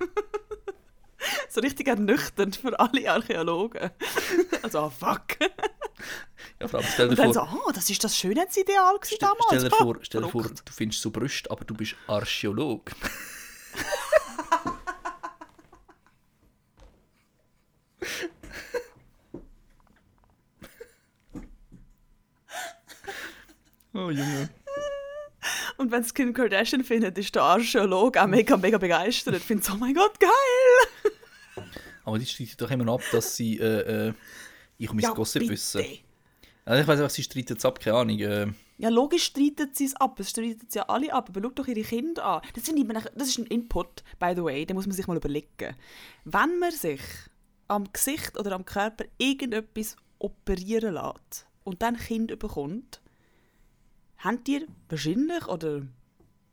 [1.49, 3.91] so richtig ernüchternd für alle Archäologen.
[4.61, 5.25] Also, oh, fuck.
[6.59, 9.47] Ja, vor allem stell dir vor, so, oh, das ist das Schönheitsideal damals.
[9.47, 12.91] stell dir vor, stell dir vor, du findest so Brüste, aber du bist Archäolog.
[25.87, 29.37] Und wenn es Kim Kardashian findet, ist der Archäolog auch mega, mega begeistert.
[29.37, 31.63] Findet so, oh mein Gott, geil!
[32.03, 34.13] Aber die streiten doch immer ab, dass sie äh, äh,
[34.77, 35.53] ich und mein Gossip bitte.
[35.53, 35.81] wissen.
[36.65, 38.19] Also ich weiß einfach, sie streiten es ab, keine Ahnung.
[38.19, 38.47] Äh,
[38.79, 40.19] Ja, logisch streiten sie es ab.
[40.19, 41.29] Es streiten sie ja alle ab.
[41.29, 42.41] Aber schau doch ihre Kinder an.
[42.53, 44.65] Das, finde ich, mir- das ist ein Input, by the way.
[44.65, 45.73] Den muss man sich mal überlegen.
[46.25, 46.99] Wenn man sich
[47.69, 52.99] am Gesicht oder am Körper irgendetwas operieren lässt und dann Kind bekommt,
[54.19, 55.81] haben dir wahrscheinlich oder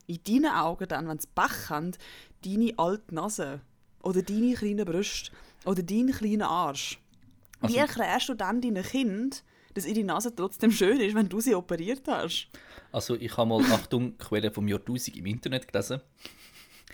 [0.06, 1.92] in deinen Augen dann, wenn sie Pech haben,
[2.44, 3.60] deine alte Nase
[4.02, 5.30] oder deine kleinen Brüste
[5.64, 6.98] oder deinen kleinen Arsch.
[7.60, 9.42] Wie Also- erklärst du dann deinen Kind,
[9.72, 12.48] dass ihre Nase trotzdem schön ist, wenn du sie operiert hast?
[12.92, 16.00] also ich habe mal, Achtung, Quelle vom Jahrtausend im Internet gelesen.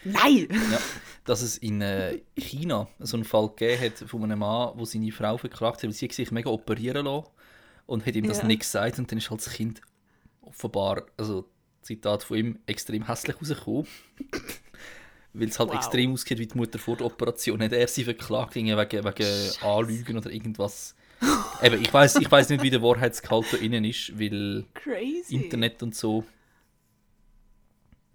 [0.05, 0.49] Nein!
[0.51, 0.79] Ja,
[1.25, 5.13] dass es in äh, China so einen Fall gegeben hat von einem Mann, wo seine
[5.13, 7.27] Frau verklagt hat, weil sie sich mega operieren lassen
[7.87, 8.45] und hat ihm das Ja.
[8.47, 9.83] nicht gesagt und dann ist halt das Kind
[10.51, 11.49] offenbar, also
[11.83, 13.87] Zitat von ihm, extrem hässlich rausgekommen.
[15.33, 15.77] weil es halt Wow.
[15.77, 17.63] extrem ausgeht wie die Mutter vor der Operation.
[17.63, 20.95] Hat er sie verklagt wegen, wegen Anlügen oder irgendwas.
[21.63, 25.35] Eben, ich weiß ich nicht, wie der Wahrheitsgehalt da innen ist, weil Crazy.
[25.37, 26.25] Internet und so.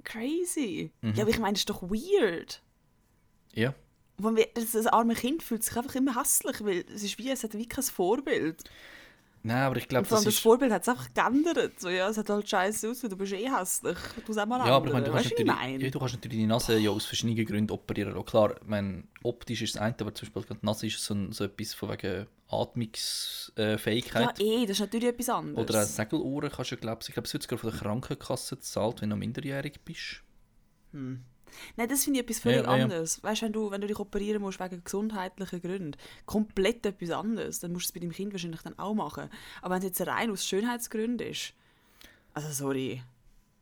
[0.03, 0.91] Crazy.
[1.01, 1.13] Mhm.
[1.13, 2.61] Ja, aber ich meine, das ist doch weird.
[3.53, 3.73] Ja.
[4.17, 7.29] Wenn wir, das, das arme Kind fühlt sich einfach immer hässlich, weil es ist wie,
[7.29, 8.63] es hat wie kein Vorbild.
[9.45, 10.39] Nein, aber ich glaube, das das ist.
[10.39, 11.79] Vorbild hat es einfach geändert.
[11.79, 13.95] So, ja, es hat halt scheiße aus, du bist eh hässlich.
[14.25, 15.83] Du auch mal Ja, aber ich meine, du, kannst natürlich, meine?
[15.83, 18.13] ja, du kannst natürlich die Nase ja aus verschiedenen Gründen operieren.
[18.13, 18.25] lassen.
[18.25, 21.31] Klar, ich meine, optisch ist das eine, aber zum Beispiel die Nase ist so, ein,
[21.31, 24.39] so etwas von wegen Atmungsfähigkeit.
[24.39, 25.69] Ja, eh, das ist natürlich etwas anderes.
[25.69, 28.55] Oder auch Segelohren kannst du, glaube ich, ich glaube, es wird sogar von der Krankenkasse
[28.55, 30.23] gezahlt, wenn du minderjährig bist.
[31.77, 32.83] Nein, das finde ich etwas völlig Ja, ja, ja.
[32.83, 33.23] anderes.
[33.23, 35.91] Weißt du, wenn du, wenn du dich operieren musst wegen gesundheitlichen Gründen,
[36.25, 39.29] komplett etwas anderes, dann musst du es bei deinem Kind wahrscheinlich dann auch machen.
[39.61, 41.53] Aber wenn es jetzt rein aus Schönheitsgründen ist,
[42.33, 43.01] also sorry,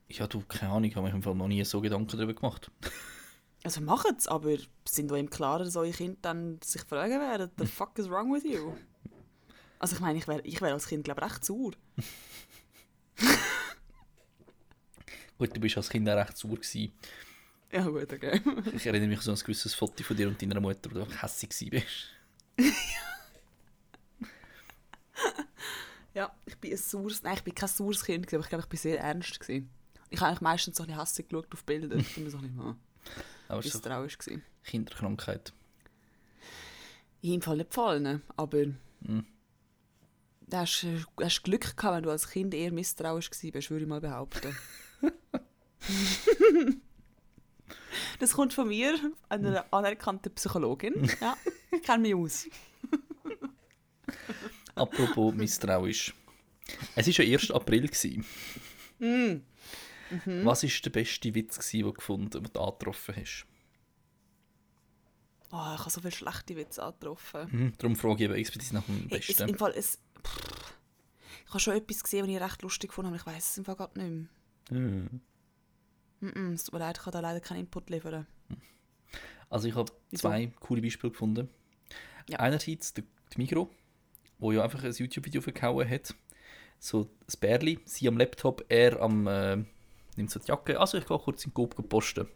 [0.09, 2.71] Ja, du, keine Ahnung, ich habe mich im Fall noch nie so Gedanken darüber gemacht.
[3.63, 7.51] also macht es, aber sind doch im Klaren, dass eure Kinder dann sich fragen werden,
[7.57, 8.73] the fuck is wrong with you?
[9.79, 11.71] Also ich meine, ich wäre ich wär als Kind, glaube ich, recht sauer.
[15.37, 16.93] Gut, du bist als Kind auch recht sauer gewesen.
[17.73, 18.39] Ja gut, okay.
[18.75, 21.01] Ich erinnere mich so an ein gewisses Foto von dir und deiner Mutter, wo du
[21.03, 22.09] einfach hässlich warst.
[26.15, 28.69] Ja, ich bin ein saures, nein, ich bin kein saures Kind, aber ich glaube, ich
[28.69, 29.39] bin sehr ernst.
[29.39, 29.67] Gewesen.
[30.11, 31.95] Ich habe eigentlich meistens so ein bisschen hässlich geschaut auf Bilder.
[31.95, 32.75] Ich bin so ein bisschen hm,
[33.47, 34.43] Aber so misstrauisch gewesen.
[34.63, 35.53] Kinderkrankheit.
[37.23, 38.65] In jedem Fall nicht gefallen, aber
[38.99, 39.25] Mhm.
[40.41, 43.83] da hast du hast Glück gehabt, wenn du als Kind eher misstrauisch gewesen bist, würde
[43.85, 44.55] ich mal behaupten.
[48.19, 48.99] das kommt von mir,
[49.29, 51.09] einer anerkannten Psychologin.
[51.21, 51.37] Ja,
[51.71, 52.47] ich kenne mich aus.
[54.75, 56.13] Apropos misstrauisch.
[56.95, 57.51] Es war ja 1.
[57.51, 57.87] April.
[57.87, 58.25] gewesen.
[58.99, 59.43] Mhm.
[60.43, 63.45] Was war der beste Witz, den du gefunden den du angetroffen hast?
[65.51, 67.47] Oh, ich habe so viele schlechte Witze angetroffen.
[67.51, 67.73] Mhm.
[67.77, 69.49] Darum frage ich eben explizit nach dem besten.
[69.49, 70.73] im Fall, es, pff,
[71.45, 73.65] ich habe schon etwas gesehen, was ich recht lustig habe, aber ich weiß es im
[73.65, 74.29] Fall gerade nicht
[74.71, 74.79] mehr.
[74.81, 75.21] Mhm.
[76.23, 78.25] Mm-mm, es tut mir leid, ich kann da leider keinen Input liefern.
[79.49, 81.49] Also ich habe zwei coole Beispiele gefunden.
[82.29, 82.39] Ja.
[82.39, 83.03] Einerseits der,
[83.33, 83.69] die Migro,
[84.39, 86.15] wo ja einfach ein YouTube-Video verkauen hat.
[86.79, 89.57] So das Bärli, sie am Laptop, er am äh,
[90.15, 90.79] nimmt so die Jacke.
[90.79, 92.27] Also ich gehe kurz in den Coop posten.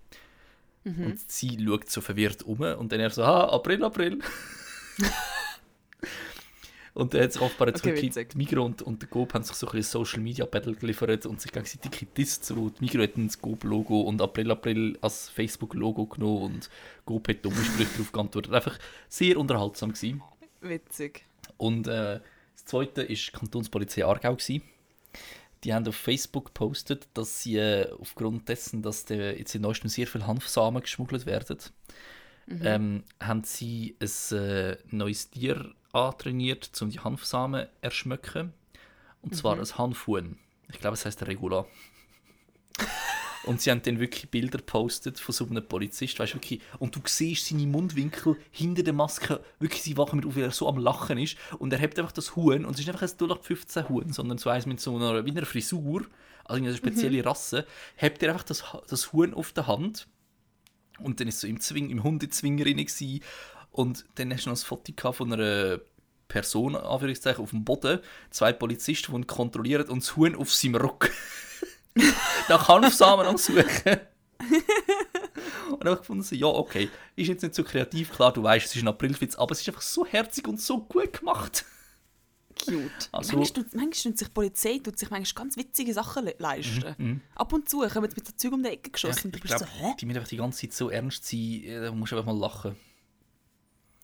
[0.84, 1.06] Mhm.
[1.06, 4.20] Und sie schaut so verwirrt um und dann er so, ah, April, April.
[6.98, 8.30] und dann hat sich offenbar Okay, witzig.
[8.30, 11.40] die Migro und, und der Coop haben sich so ein Social Media Battle geliefert und
[11.40, 12.44] sich gegenseitig gedisst.
[12.44, 16.70] So, die Migro hat ein Coop-Logo und April, April als Facebook-Logo genommen und
[17.06, 18.52] Coop hat dumme Sprüche darauf geantwortet.
[18.52, 18.80] Einfach
[19.10, 20.24] sehr unterhaltsam gewesen.
[20.62, 21.24] Witzig.
[21.58, 22.20] Und äh,
[22.56, 24.36] das zweite war die Kantonspolizei Aargau.
[24.36, 24.64] Gewesen.
[25.64, 29.90] Die haben auf Facebook gepostet, dass sie äh, aufgrund dessen, dass der, jetzt in neuestem
[29.90, 31.58] sehr viel Hanfsamen geschmuggelt werden,
[32.64, 35.76] ähm, haben sie ein äh, neues Tier
[36.06, 38.54] antrainiert, um die Hanfsamen zu erschmecken.
[39.22, 40.38] Und zwar ein Hanfhuhn.
[40.70, 41.66] Ich glaube, es heißt Regula.
[43.44, 47.00] Und sie haben dann wirklich Bilder gepostet von so einem Polizist, weißt, wirklich, und du
[47.06, 50.78] siehst seine Mundwinkel hinter der Maske, wirklich sie wachen mit auf, wie er so am
[50.78, 51.38] Lachen ist.
[51.58, 54.50] Und er hebt einfach das Huhn, und es ist einfach ein 0815 Huhn, sondern so
[54.50, 56.06] eins mit so einer, wie einer Frisur,
[56.44, 60.08] also eine spezielle Rasse, hebt er einfach das, das Huhn auf der Hand.
[61.00, 63.22] Und dann ist so im, Zwing, im Hundezwinger gewesen.
[63.78, 65.80] Und dann hast du noch ein Foto von einer
[66.28, 68.00] Person, Anführungszeichen, auf dem Boden,
[68.32, 71.12] zwei Polizisten, die ihn kontrollieren und das Huhn auf seinem Rücken.
[72.48, 74.00] da Kampfsamen suchen.
[75.70, 78.42] und dann habe ich gefunden, so, ja, okay, ist jetzt nicht so kreativ, klar, du
[78.42, 81.64] weißt, es ist ein Aprilwitz, aber es ist einfach so herzig und so gut gemacht.
[82.60, 83.10] Cute.
[83.12, 86.96] Also- manchmal, manchmal tut sich die Polizei tut sich manchmal ganz witzige Sachen le leisten.
[86.98, 89.28] Mhm, Ab und zu kommen jetzt mit so Zeug um die Ecke Ja, geschossen.
[89.28, 91.64] und ich du bist glaube, so, die müssen einfach die ganze Zeit so ernst sein,
[91.64, 92.76] äh, da musst du einfach mal lachen.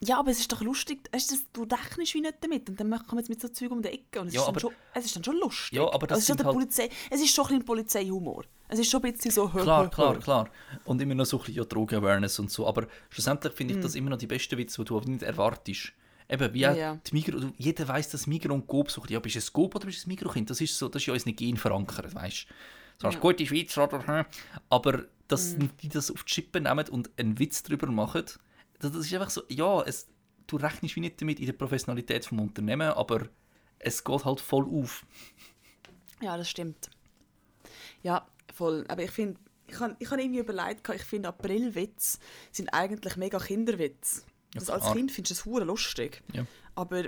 [0.05, 1.09] Ja, aber es ist doch lustig.
[1.11, 1.35] Weißt du,
[1.65, 2.69] du rechnest wie nicht damit.
[2.69, 4.21] Und dann kommen wir jetzt mit so Zeug um die Ecke.
[4.21, 5.77] Und es, Ja, ist, dann aber- schon, es ist dann schon lustig.
[5.77, 8.43] Ja, aber das also es, ist halt- Polizei, es ist schon ein bisschen Polizeihumor.
[8.67, 9.47] Es ist schon ein bisschen so...
[9.47, 10.49] Klar, klar, klar.
[10.85, 12.67] Und immer noch so ein bisschen ja, Drogen-Awareness und so.
[12.67, 15.93] Aber schlussendlich finde ich das immer noch die besten Witze, die du auch nicht erwartest.
[16.29, 16.75] Eben, wie Mhm.
[16.75, 16.95] Ja.
[17.05, 19.85] die Migro, jeder weiß, dass Migro und Coop so, ja, bist du ein Coop oder
[19.85, 20.49] bist du ein Migro-Kind?
[20.49, 22.53] Das ist so, das ist ja in unseren Gen verankert, weißt du.
[22.97, 23.19] Du sagst, Ja.
[23.19, 24.25] gute Schweiz, oder,
[24.69, 25.69] aber dass Mhm.
[25.81, 28.25] die das auf die Schippe nehmen und einen Witz darüber machen,
[28.83, 30.07] das, das ist einfach so, ja, es,
[30.47, 33.27] du rechnest wie nicht damit in der Professionalität vom Unternehmen, aber
[33.79, 35.05] es geht halt voll auf.
[36.21, 36.89] Ja, das stimmt.
[38.01, 38.85] Ja, voll.
[38.87, 42.19] Aber ich finde, ich habe ich hab irgendwie überlegt, ich finde Aprilwitze
[42.51, 44.21] sind eigentlich mega Kinderwitze.
[44.53, 44.91] Ja, Das als.
[44.93, 46.21] Kind findest du das hure lustig.
[46.33, 46.45] Ja.
[46.75, 47.05] Aber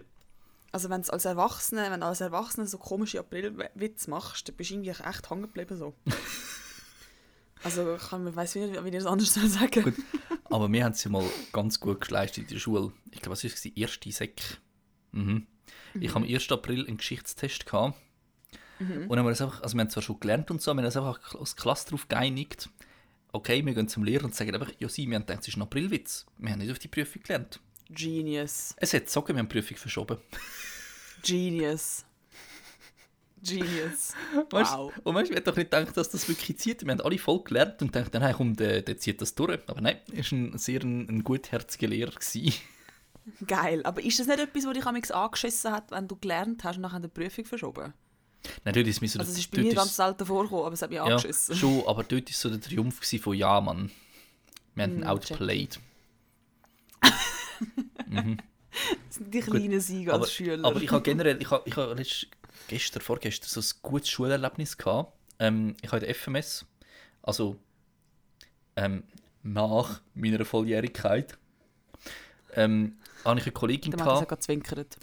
[0.72, 4.70] also wenn du als Erwachsene, wenn du als Erwachsene so komische Aprilwitze machst, dann bist
[4.70, 5.94] du irgendwie echt hängen geblieben so.
[7.66, 9.96] also ich kann, weiß nicht, wie ich das anders soll sagen Gut.
[10.46, 12.94] Aber wir haben es ja mal ganz gut geleistet in der Schule.
[13.12, 13.66] Ich glaube, was war es?
[13.66, 14.60] Erste Sek.
[15.12, 15.48] Mhm.
[16.00, 16.52] Ich habe am 1.
[16.52, 17.98] April einen Geschichtstest gehabt.
[18.80, 20.78] Und dann haben wir, das einfach, also wir haben zwar schon gelernt und so, wir
[20.78, 22.70] haben uns einfach als Klasse darauf geeinigt,
[23.32, 25.58] okay, wir gehen zum Lehrer und sagen einfach, ja, sie, wir haben gedacht, es ist
[25.58, 26.26] ein Aprilwitz.
[26.38, 27.60] Wir haben nicht auf die Prüfung gelernt.
[27.90, 28.76] Genius.
[28.78, 30.18] Es hat gezogen, wir haben die Prüfung verschoben.
[31.24, 32.06] Genius.
[33.46, 34.14] Genius.
[34.50, 34.92] Weißt, Wow.
[35.04, 36.84] Und weißt, wir haben doch nicht gedacht, dass das wirklich zieht.
[36.86, 39.60] Wir haben alle voll gelernt und dachten, nein, komm, der, der zieht das durch.
[39.68, 42.12] Aber nein, er war ein sehr ein, ein gutherziger Lehrer.
[42.12, 42.54] Gewesen.
[43.48, 43.82] Geil.
[43.86, 46.82] Aber ist das nicht etwas, was dich amigs angeschissen hat, wenn du gelernt hast und
[46.84, 47.94] nachher die Prüfung verschoben?
[48.64, 50.82] Nein, dort ist mir so Also es ist bei mir ganz selten vorgekommen, aber es
[50.84, 51.56] hat mich Ja, angeschissen.
[51.56, 53.90] schon, aber dort war so der Triumph von ja, Mann.
[54.76, 55.80] Wir haben ihn Mm, outplayed.
[59.08, 60.68] Das sind die kleinen Siege als Aber, Schüler.
[60.68, 61.96] aber ich habe generell, ich habe, ich habe
[62.68, 65.14] gestern, vorgestern so ein gutes Schulerlebnis gehabt.
[65.40, 66.66] Ähm, ich habe der FMS,
[67.22, 67.58] also
[68.76, 69.04] ähm,
[69.44, 71.38] nach meiner Volljährigkeit,
[72.56, 74.28] ähm, habe ich eine Kollegin der gehabt.
[74.28, 74.98] gerade zwinkert.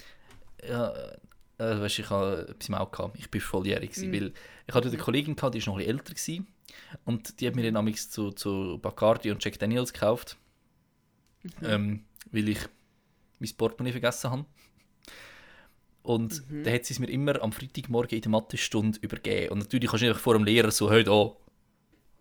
[0.66, 0.92] Ja,
[1.58, 3.18] äh, weißt, ich habe etwas im Auge gehabt.
[3.18, 3.96] Ich bin volljährig.
[3.96, 4.12] Mhm.
[4.12, 4.32] Weil
[4.66, 6.14] ich hatte eine Kollegin, gehabt, die ist noch ein bisschen älter.
[6.14, 6.46] Gewesen,
[7.04, 10.36] und die hat mir dann amigs zu, zu Bacardi und Jack Daniels gekauft.
[11.42, 11.50] Mhm.
[11.62, 12.58] Ähm, weil ich
[13.38, 14.44] mein Portemonnaie vergessen habe.
[16.02, 16.64] Und Mhm.
[16.64, 19.50] dann hat sie es mir immer am Freitagmorgen in der Mathestunde übergeben.
[19.52, 21.36] Und natürlich kannst du nicht vor dem Lehrer so, heute oh,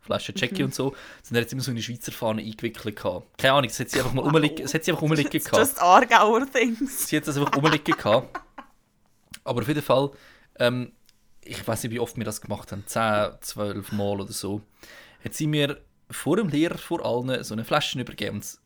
[0.01, 0.65] Flasche Jackie Mhm.
[0.65, 0.95] und so.
[1.23, 2.95] Sondern hat sie immer so eine Schweizer Fahne eingewickelt.
[2.95, 3.37] Gehabt.
[3.37, 4.33] Keine Ahnung, das hat sie einfach mal Wow.
[4.33, 5.59] rumliegen, das hat sie einfach rumliegen It's gehabt.
[5.67, 7.07] just Aargauer things.
[7.07, 8.39] Sie hat das einfach rumliegen gehabt.
[9.43, 10.11] Aber auf jeden Fall,
[10.59, 10.91] ähm,
[11.43, 14.61] ich weiß nicht, wie oft wir das gemacht haben, 10, 12 Mal oder so,
[15.23, 18.37] hat sie mir vor dem Lehrer, vor allen, so eine Flasche übergeben.
[18.37, 18.59] Und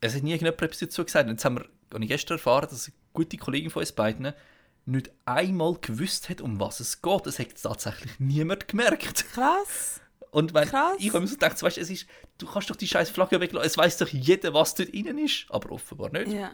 [0.00, 1.26] es hat nie irgendjemand etwas dazu gesagt.
[1.28, 4.32] Und jetzt haben wir, habe ich gestern erfahren, dass gute Kollegin von uns beiden
[4.84, 7.26] nicht einmal gewusst hat, um was es geht.
[7.26, 9.28] Es hat tatsächlich niemand gemerkt.
[9.32, 10.00] Krass.
[10.30, 10.96] Und wenn, Krass.
[11.00, 12.06] ich habe mir so gedacht, weißt, es ist,
[12.38, 13.66] du kannst doch die scheiß Flagge weglassen.
[13.66, 15.46] Es weiß doch jeder, was dort innen ist.
[15.48, 16.28] Aber offenbar nicht.
[16.32, 16.52] Ja,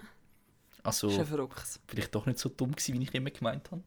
[0.83, 1.81] Also, ist ja verrückt.
[1.89, 3.83] vielleicht doch nicht so dumm gewesen, wie ich immer gemeint habe.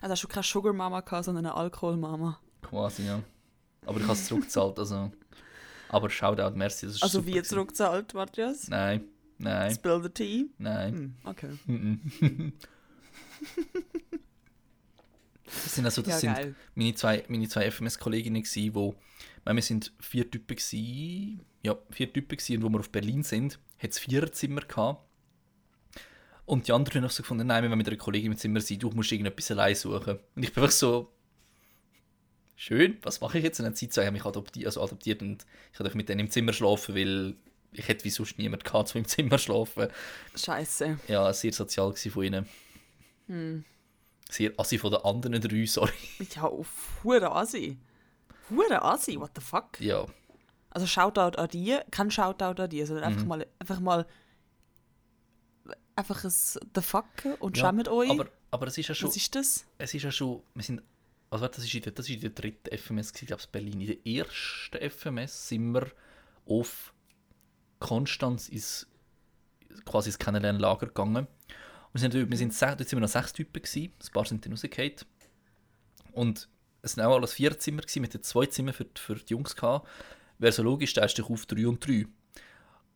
[0.00, 2.40] Also hast du keine Sugar Mama gehabt, sondern eine Alkohol Mama.
[2.62, 3.22] Quasi, ja.
[3.86, 5.12] Aber ich habe es zurückgezahlt, also.
[5.90, 6.86] Aber Shoutout, merci.
[6.86, 7.48] Das ist Also wie gewesen.
[7.50, 8.68] zurückgezahlt, Matthias?
[8.68, 9.04] Nein,
[9.42, 10.50] nein, Spill the tea.
[10.58, 10.94] nein.
[10.94, 11.48] Hm, okay.
[15.64, 18.42] Das sind also, das Ja, sind meine zwei, meine zwei FMS-Kolleginnen
[19.44, 23.22] weil wir sind vier Typen gsi, ja, vier Typen gsi, und wo wir auf Berlin
[23.22, 25.04] sind, hat es vier Zimmer gehabt.
[26.46, 28.82] Und die anderen haben so gefunden, nein, wenn wir mit einer Kollegin im Zimmer sind,
[28.82, 30.18] du musst irgendetwas allein suchen.
[30.34, 31.12] Und ich bin einfach so,
[32.56, 33.60] schön, was mache ich jetzt?
[33.60, 36.30] Und dann sie zwei haben mich adoptiert, also adoptiert und ich konnte mit denen im
[36.30, 37.36] Zimmer schlafen, weil
[37.72, 39.88] ich hätte wie sonst niemand gehabt, so im Zimmer schlafen.
[40.36, 40.98] Scheiße.
[41.08, 42.48] Ja, sehr sozial von ihnen.
[43.26, 43.64] Hm.
[44.30, 45.92] Sehr assi von den anderen drei, sorry.
[46.34, 46.68] Ja, auf
[47.04, 47.78] Hure Asi.
[48.50, 49.78] Hure Asi, what the fuck?
[49.80, 50.06] Ja,
[50.70, 53.16] Also Shoutout an die, kein Shoutout an die, sondern Mhm.
[53.18, 54.06] einfach mal, einfach mal,
[55.96, 57.06] einfach ein The fuck
[57.40, 57.66] und ja.
[57.66, 58.10] schämt euch.
[58.10, 59.66] Aber, aber es ist ja schon, Was ist das?
[59.78, 60.82] es ist ja schon, wir sind
[61.30, 63.80] also das ist in der, das ist in der dritten FMS, ich glaube Berlin.
[63.80, 65.90] In der ersten FMS sind wir
[66.44, 66.92] auf
[67.82, 68.86] Konstanz ins
[69.84, 71.26] quasi ins Kennenlernlager gegangen.
[71.26, 71.28] Und
[71.92, 74.52] wir sind, wir sind, dort sind wir noch sechs Typen gewesen, ein paar sind dann
[74.52, 74.92] rausgefallen.
[76.12, 76.48] Und
[76.82, 79.30] es waren auch alles vier Zimmer gewesen, mit den zwei Zimmern für, die- für die
[79.32, 79.88] Jungs gehabt.
[80.38, 82.06] Wäre so logisch, teilst dich auf drei und drei.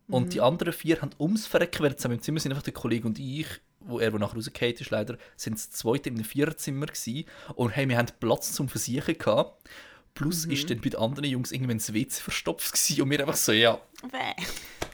[0.09, 3.07] Und die anderen vier haben ums Verrecken, sie zusammen im Zimmer sind, einfach der Kollege
[3.07, 3.47] und ich,
[3.81, 7.25] wo er, der nachher rausgefallen ist, leider, sind das zweite in einem Viererzimmer gewesen.
[7.55, 9.67] Und hey, wir hatten Platz zum Versichern gehabt.
[10.13, 13.35] Plus ist dann bei den anderen Jungs irgendwann das WC verstopft gewesen und wir einfach
[13.35, 13.79] so, ja,
[14.11, 14.43] Bäh.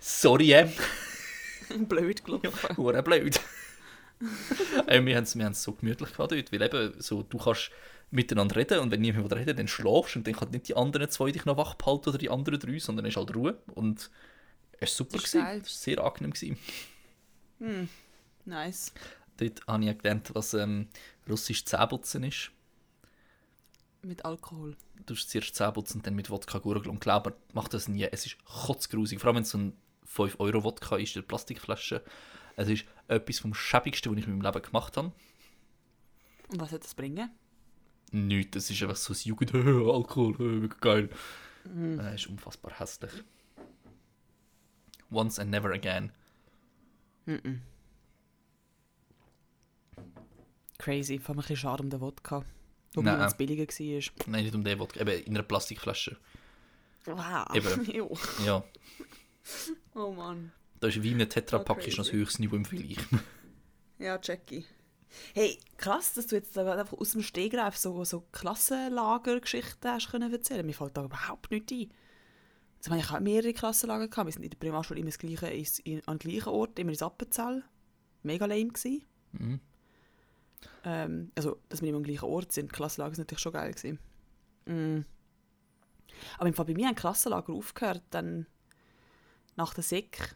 [0.03, 0.69] Sorry, äh,
[1.87, 2.77] Blöd gelaufen.
[2.77, 3.39] hure blöd.
[4.87, 7.71] äh, wir haben es wir haben's so gemütlich gehabt dort, weil eben so, du kannst
[8.11, 11.31] miteinander reden und wenn niemand reden dann schlafst und dann kann nicht die anderen zwei
[11.31, 14.11] dich noch wach behalten oder die anderen drei, sondern es ist halt Ruhe und
[14.79, 15.17] es war super.
[15.17, 15.41] Das gewesen.
[15.41, 15.61] geil.
[15.63, 16.33] Es war sehr angenehm.
[16.33, 17.89] Gewesen.
[18.45, 18.93] Nice.
[19.37, 20.89] Dort habe ich ja gelernt, was ähm,
[21.27, 22.51] russisch Zähneputzen ist.
[24.03, 24.75] Mit Alkohol.
[25.05, 28.03] Du hast zuerst Zähneputzen und dann mit Wodka gurgeln und glauben, mach das nie.
[28.03, 29.19] Es ist kotzgrusig.
[29.19, 29.73] Vor allem, wenn es so ein
[30.07, 32.03] 5-Euro-Wodka ist, in der Plastikflasche.
[32.55, 35.11] Es ist etwas vom Schäbigsten, was ich in meinem Leben gemacht habe.
[36.49, 37.29] Und was soll das bringen?
[38.11, 41.09] Nichts, das ist einfach so ein Jugend, Alkohol, äh, geil.
[41.65, 43.11] Äh, ist unfassbar hässlich.
[45.09, 46.11] Once and never again.
[50.77, 51.17] Crazy.
[51.19, 52.43] Vor allem ein bisschen schade um den Wodka.
[52.95, 54.27] Wobei es billiger war.
[54.27, 56.17] Nein, nicht um den Wodka, eben in einer Plastikflasche.
[57.05, 57.55] Wow.
[57.55, 58.09] Eben.
[58.45, 58.63] Ja,
[59.95, 60.51] Oh Mann.
[60.79, 62.97] da ist wie in einem Tetrapack ist noch das höchste Niveau im Vergleich.
[63.99, 64.65] Ja, Jackie.
[65.33, 70.65] Hey, krass, dass du jetzt einfach aus dem Stegreif so, so Klassenlagergeschichten hast können erzählen.
[70.65, 71.89] Mir fällt da überhaupt nichts ein.
[72.89, 74.27] Habe ich auch mehrere Klassenlager gehabt.
[74.27, 75.47] Wir sind in der Primarschule immer das gleiche,
[75.83, 77.63] in, an gleichen Ort, immer ins Appenzell.
[78.23, 79.05] Mega lame gewesen.
[79.31, 79.59] Mhm.
[80.83, 82.73] Ähm, also, dass wir immer am gleichen Ort sind.
[82.73, 83.99] Klassenlager ist natürlich schon geil gewesen.
[84.65, 85.05] Mm.
[86.37, 88.47] Aber im Fall bei mir haben Klassenlager aufgehört, dann
[89.55, 90.35] nach der Sek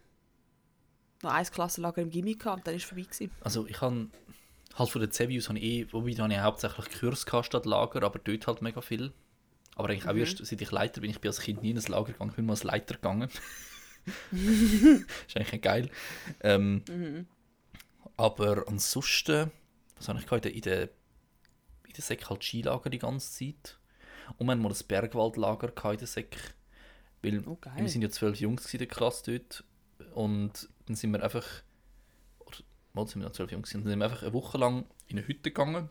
[1.23, 3.03] noch ein Klassenlager im Gimmi gehabt und dann war es vorbei.
[3.03, 3.31] Gewesen.
[3.41, 4.07] Also ich habe
[4.75, 8.03] halt von den Zebius habe ich eh, wobei da habe ich hauptsächlich Kurs statt Lager,
[8.03, 9.13] aber dort halt mega viel.
[9.75, 11.83] Aber eigentlich auch erst, seit ich Leiter bin, ich bin als Kind nie in ein
[11.83, 13.29] Lager gegangen, ich bin mal als Leiter gegangen.
[14.31, 15.89] ist eigentlich geil.
[16.41, 17.27] Ähm,
[18.15, 19.51] Aber ansonsten,
[19.97, 20.45] was habe ich gehabt?
[20.45, 23.77] In der, in der Sek halt Skilager die ganze Zeit.
[24.37, 26.37] Und wir hatten mal ein Bergwaldlager in der Sek.
[27.21, 29.63] Weil Oh, wir sind ja zwölf Jungs in der Klasse dort.
[30.13, 31.45] Und dann sind wir einfach,
[32.39, 32.57] oder
[32.93, 35.27] mal sind wir noch zwölf Jungs, dann sind wir einfach eine Woche lang in eine
[35.27, 35.89] Hütte gegangen.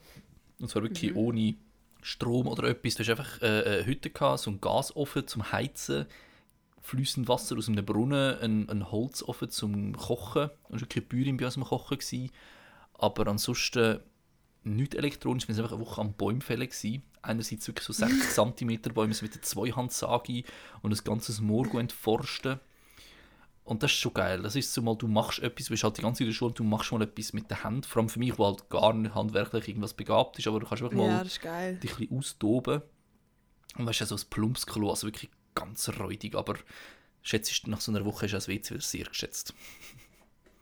[0.59, 1.57] Und zwar wirklich ohne
[2.03, 2.95] Strom oder etwas.
[2.95, 6.07] Du hast einfach äh, eine Hütte gehabt, so einen Gasofen zum Heizen,
[6.81, 10.49] fließend Wasser aus einem Brunnen, ein, ein Holzofen zum Kochen.
[10.49, 11.99] Da war wirklich Bäuerin bei uns am Kochen.
[11.99, 12.31] Gewesen.
[12.95, 14.01] Aber ansonsten
[14.67, 15.49] nichts elektronisch.
[15.49, 16.69] Wir waren einfach eine Woche am Bäumen fällen.
[17.23, 20.45] Einerseits wirklich so 60 cm Bäume mit der Zweihandsage
[20.83, 22.61] und ein ganzes Moor entforsten.
[23.65, 24.43] Und das ist schon geil.
[24.43, 26.35] Das ist so mal, du machst etwas, du bist halt die ganze Zeit in der
[26.35, 27.85] Schule, du machst mal etwas mit der Hand.
[27.85, 30.85] Vor allem für mich, der halt gar nicht handwerklich irgendwas begabt ist, aber du kannst
[30.85, 31.77] einfach mal Ja, das ist geil.
[31.79, 32.83] dich ein bisschen austoben.
[33.77, 36.55] Und weißt du, so ein Plumpsklo, also wirklich ganz räudig, aber
[37.23, 39.53] schätzt nach so einer Woche ist das WC wieder sehr geschätzt.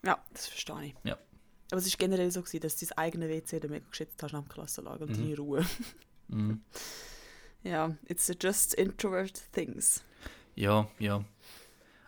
[0.03, 0.95] Ja, das verstehe ich.
[1.05, 1.19] Ja.
[1.71, 4.33] Aber es war generell so, gewesen, dass du dein eigenes WC dann mega geschätzt hast
[4.33, 5.23] nach dem Klassenlager und Mhm.
[5.23, 5.67] deine Ruhe.
[6.29, 6.61] Mhm.
[7.67, 10.05] Ja, it's just introvert things.
[10.55, 11.25] Ja, ja.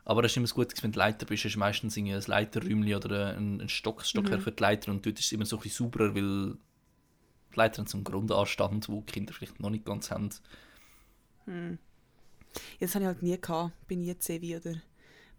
[0.04, 3.34] Aber es ist immer das Gute, wenn du Leiter bist, du meistens ein Leiterräumchen oder
[3.34, 5.86] ein, ein Stock, Stockwerk für die Leiter und dort ist es immer so ein bisschen
[5.86, 6.58] sauberer, weil
[7.52, 10.28] die Leiter haben so einen Grundanstand, wo die Kinder vielleicht noch nicht ganz haben.
[11.46, 11.76] Ja,
[12.80, 13.72] Das habe ich halt nie gehabt.
[13.88, 14.74] Bin nie Zevi oder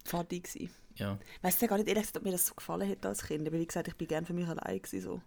[0.08, 0.70] Pfadi gewesen.
[0.96, 1.18] Ja.
[1.42, 3.46] Weißt du gar nicht ehrlich gesagt, ob mir das so gefallen hätte als Kind.
[3.46, 5.22] Aber wie gesagt, ich bin gerne für mich allein gewesen, so.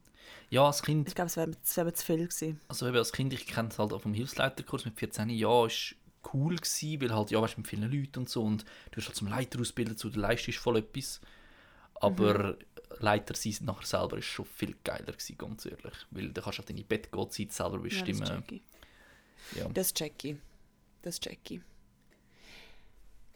[0.50, 2.60] ja, als Kind Ich glaube, es wäre wär mir zu viel gewesen.
[2.68, 5.96] also eben als Kind, ich kenne es halt auch vom Hilfsleiterkurs mit 14 Jahren, ist
[6.34, 9.08] cool gewesen, weil halt, ja, weißt du, mit vielen Leuten und so und du hast
[9.08, 11.22] halt zum Leiter ausbilden, so, du leistest voll etwas.
[11.96, 12.58] Aber
[13.00, 15.94] Leiter sein nachher selber ist schon viel geiler gewesen, ganz ehrlich.
[16.12, 18.20] Weil du kannst halt deine Bettgehzeit selber Ja, bestimmen.
[18.20, 19.70] das Ja.
[19.70, 20.36] Das check ich.
[21.02, 21.62] Das check ich.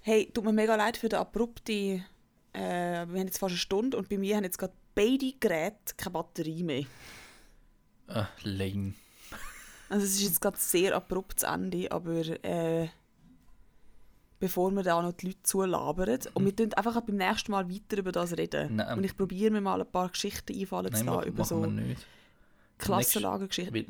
[0.08, 1.74] Hey, tut mir mega leid für den abrupte.
[1.74, 2.00] Äh,
[2.54, 6.14] wir haben jetzt fast eine Stunde und bei mir haben jetzt gerade beide Geräte keine
[6.14, 6.84] Batterie mehr.
[8.10, 8.94] Äh, lame.
[9.90, 12.88] Also es ist jetzt gerade sehr abrupt zu Ende, aber äh,
[14.40, 17.98] bevor wir da noch die Leute zulabern und wir tun einfach beim nächsten Mal weiter
[17.98, 18.76] über das reden.
[18.76, 19.00] Nein.
[19.00, 21.62] Und ich probiere mir mal ein paar Geschichten einfallen Nein, zu lassen über machen so
[21.62, 22.06] wir nicht.
[22.78, 22.88] Wo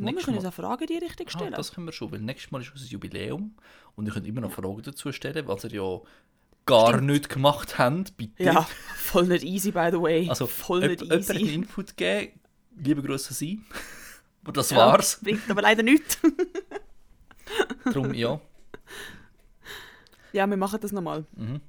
[0.06, 1.54] wir können uns auch Fragen in die Richtung Ah, stellen.
[1.54, 3.56] das können wir schon, weil nächstes Mal ist unser Jubiläum
[3.96, 6.00] und ihr könnt immer noch Fragen dazu stellen, was ihr ja
[6.66, 7.08] gar Stimmt.
[7.08, 8.44] nicht gemacht habt, bitte.
[8.44, 10.30] ja, voll nicht easy, by the way.
[10.30, 11.54] Also, voll nicht jemand einen easy.
[11.56, 12.40] Input geben,
[12.78, 13.62] liebe Grüße Sie.
[14.46, 15.20] Und das Ja, war's.
[15.24, 16.20] Bringt aber leider nichts.
[17.86, 18.40] Darum, ja.
[20.34, 21.26] ja, wir machen das nochmal.
[21.36, 21.62] Mhm.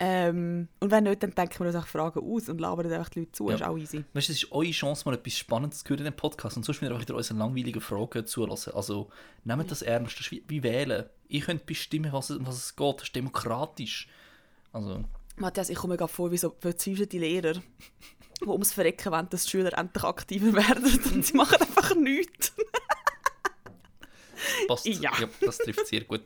[0.00, 3.20] Ähm, und wenn nicht, dann denken wir uns auch Fragen aus und labern einfach die
[3.20, 3.48] Leute zu.
[3.48, 3.56] Ja.
[3.56, 4.04] Ist auch easy.
[4.12, 6.64] Weißt du, es ist eure Chance, mal etwas Spannendes zu hören in dem Podcast und
[6.64, 8.74] sonst wieder wieder unsere langweiligen Fragen zulassen.
[8.74, 9.10] Also,
[9.44, 10.14] nehmt das ernst.
[10.14, 11.06] Das ist wie, wie wählen.
[11.28, 12.96] Ihr könnt bestimmen, was, es- was es geht.
[12.96, 14.08] Das ist demokratisch.
[14.72, 15.02] Also,
[15.36, 17.54] Matthias, ich komme mir gerade vor wie so verzweifelte Lehrer,
[18.40, 21.00] die ums Verrecken wollen, dass die Schüler endlich aktiver werden.
[21.14, 22.52] Und sie machen einfach nichts.
[24.68, 24.86] passt.
[24.86, 25.10] Ja.
[25.40, 26.22] das trifft sehr gut.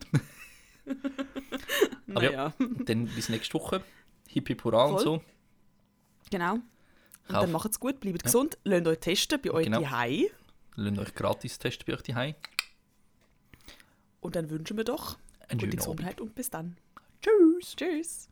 [2.15, 2.53] Aber ja.
[2.59, 3.83] Naja, Dann bis nächste Woche.
[4.29, 5.23] Hip Hip Hurra und so.
[6.31, 6.55] genau.
[6.55, 6.63] Und
[7.29, 7.41] Kauf.
[7.43, 8.25] dann macht's gut, bleibt Ja.
[8.25, 9.81] gesund, lasst euch testen bei euch Genau.
[9.81, 10.27] daheim
[10.75, 12.35] Lasst euch gratis testen bei euch daheim.
[14.21, 15.19] Und dann wünschen wir doch
[15.49, 15.79] Einen gute schönen Abend.
[15.79, 16.77] Gesundheit und bis dann.
[17.21, 17.77] Tschüss.
[17.77, 18.29] Tschüss.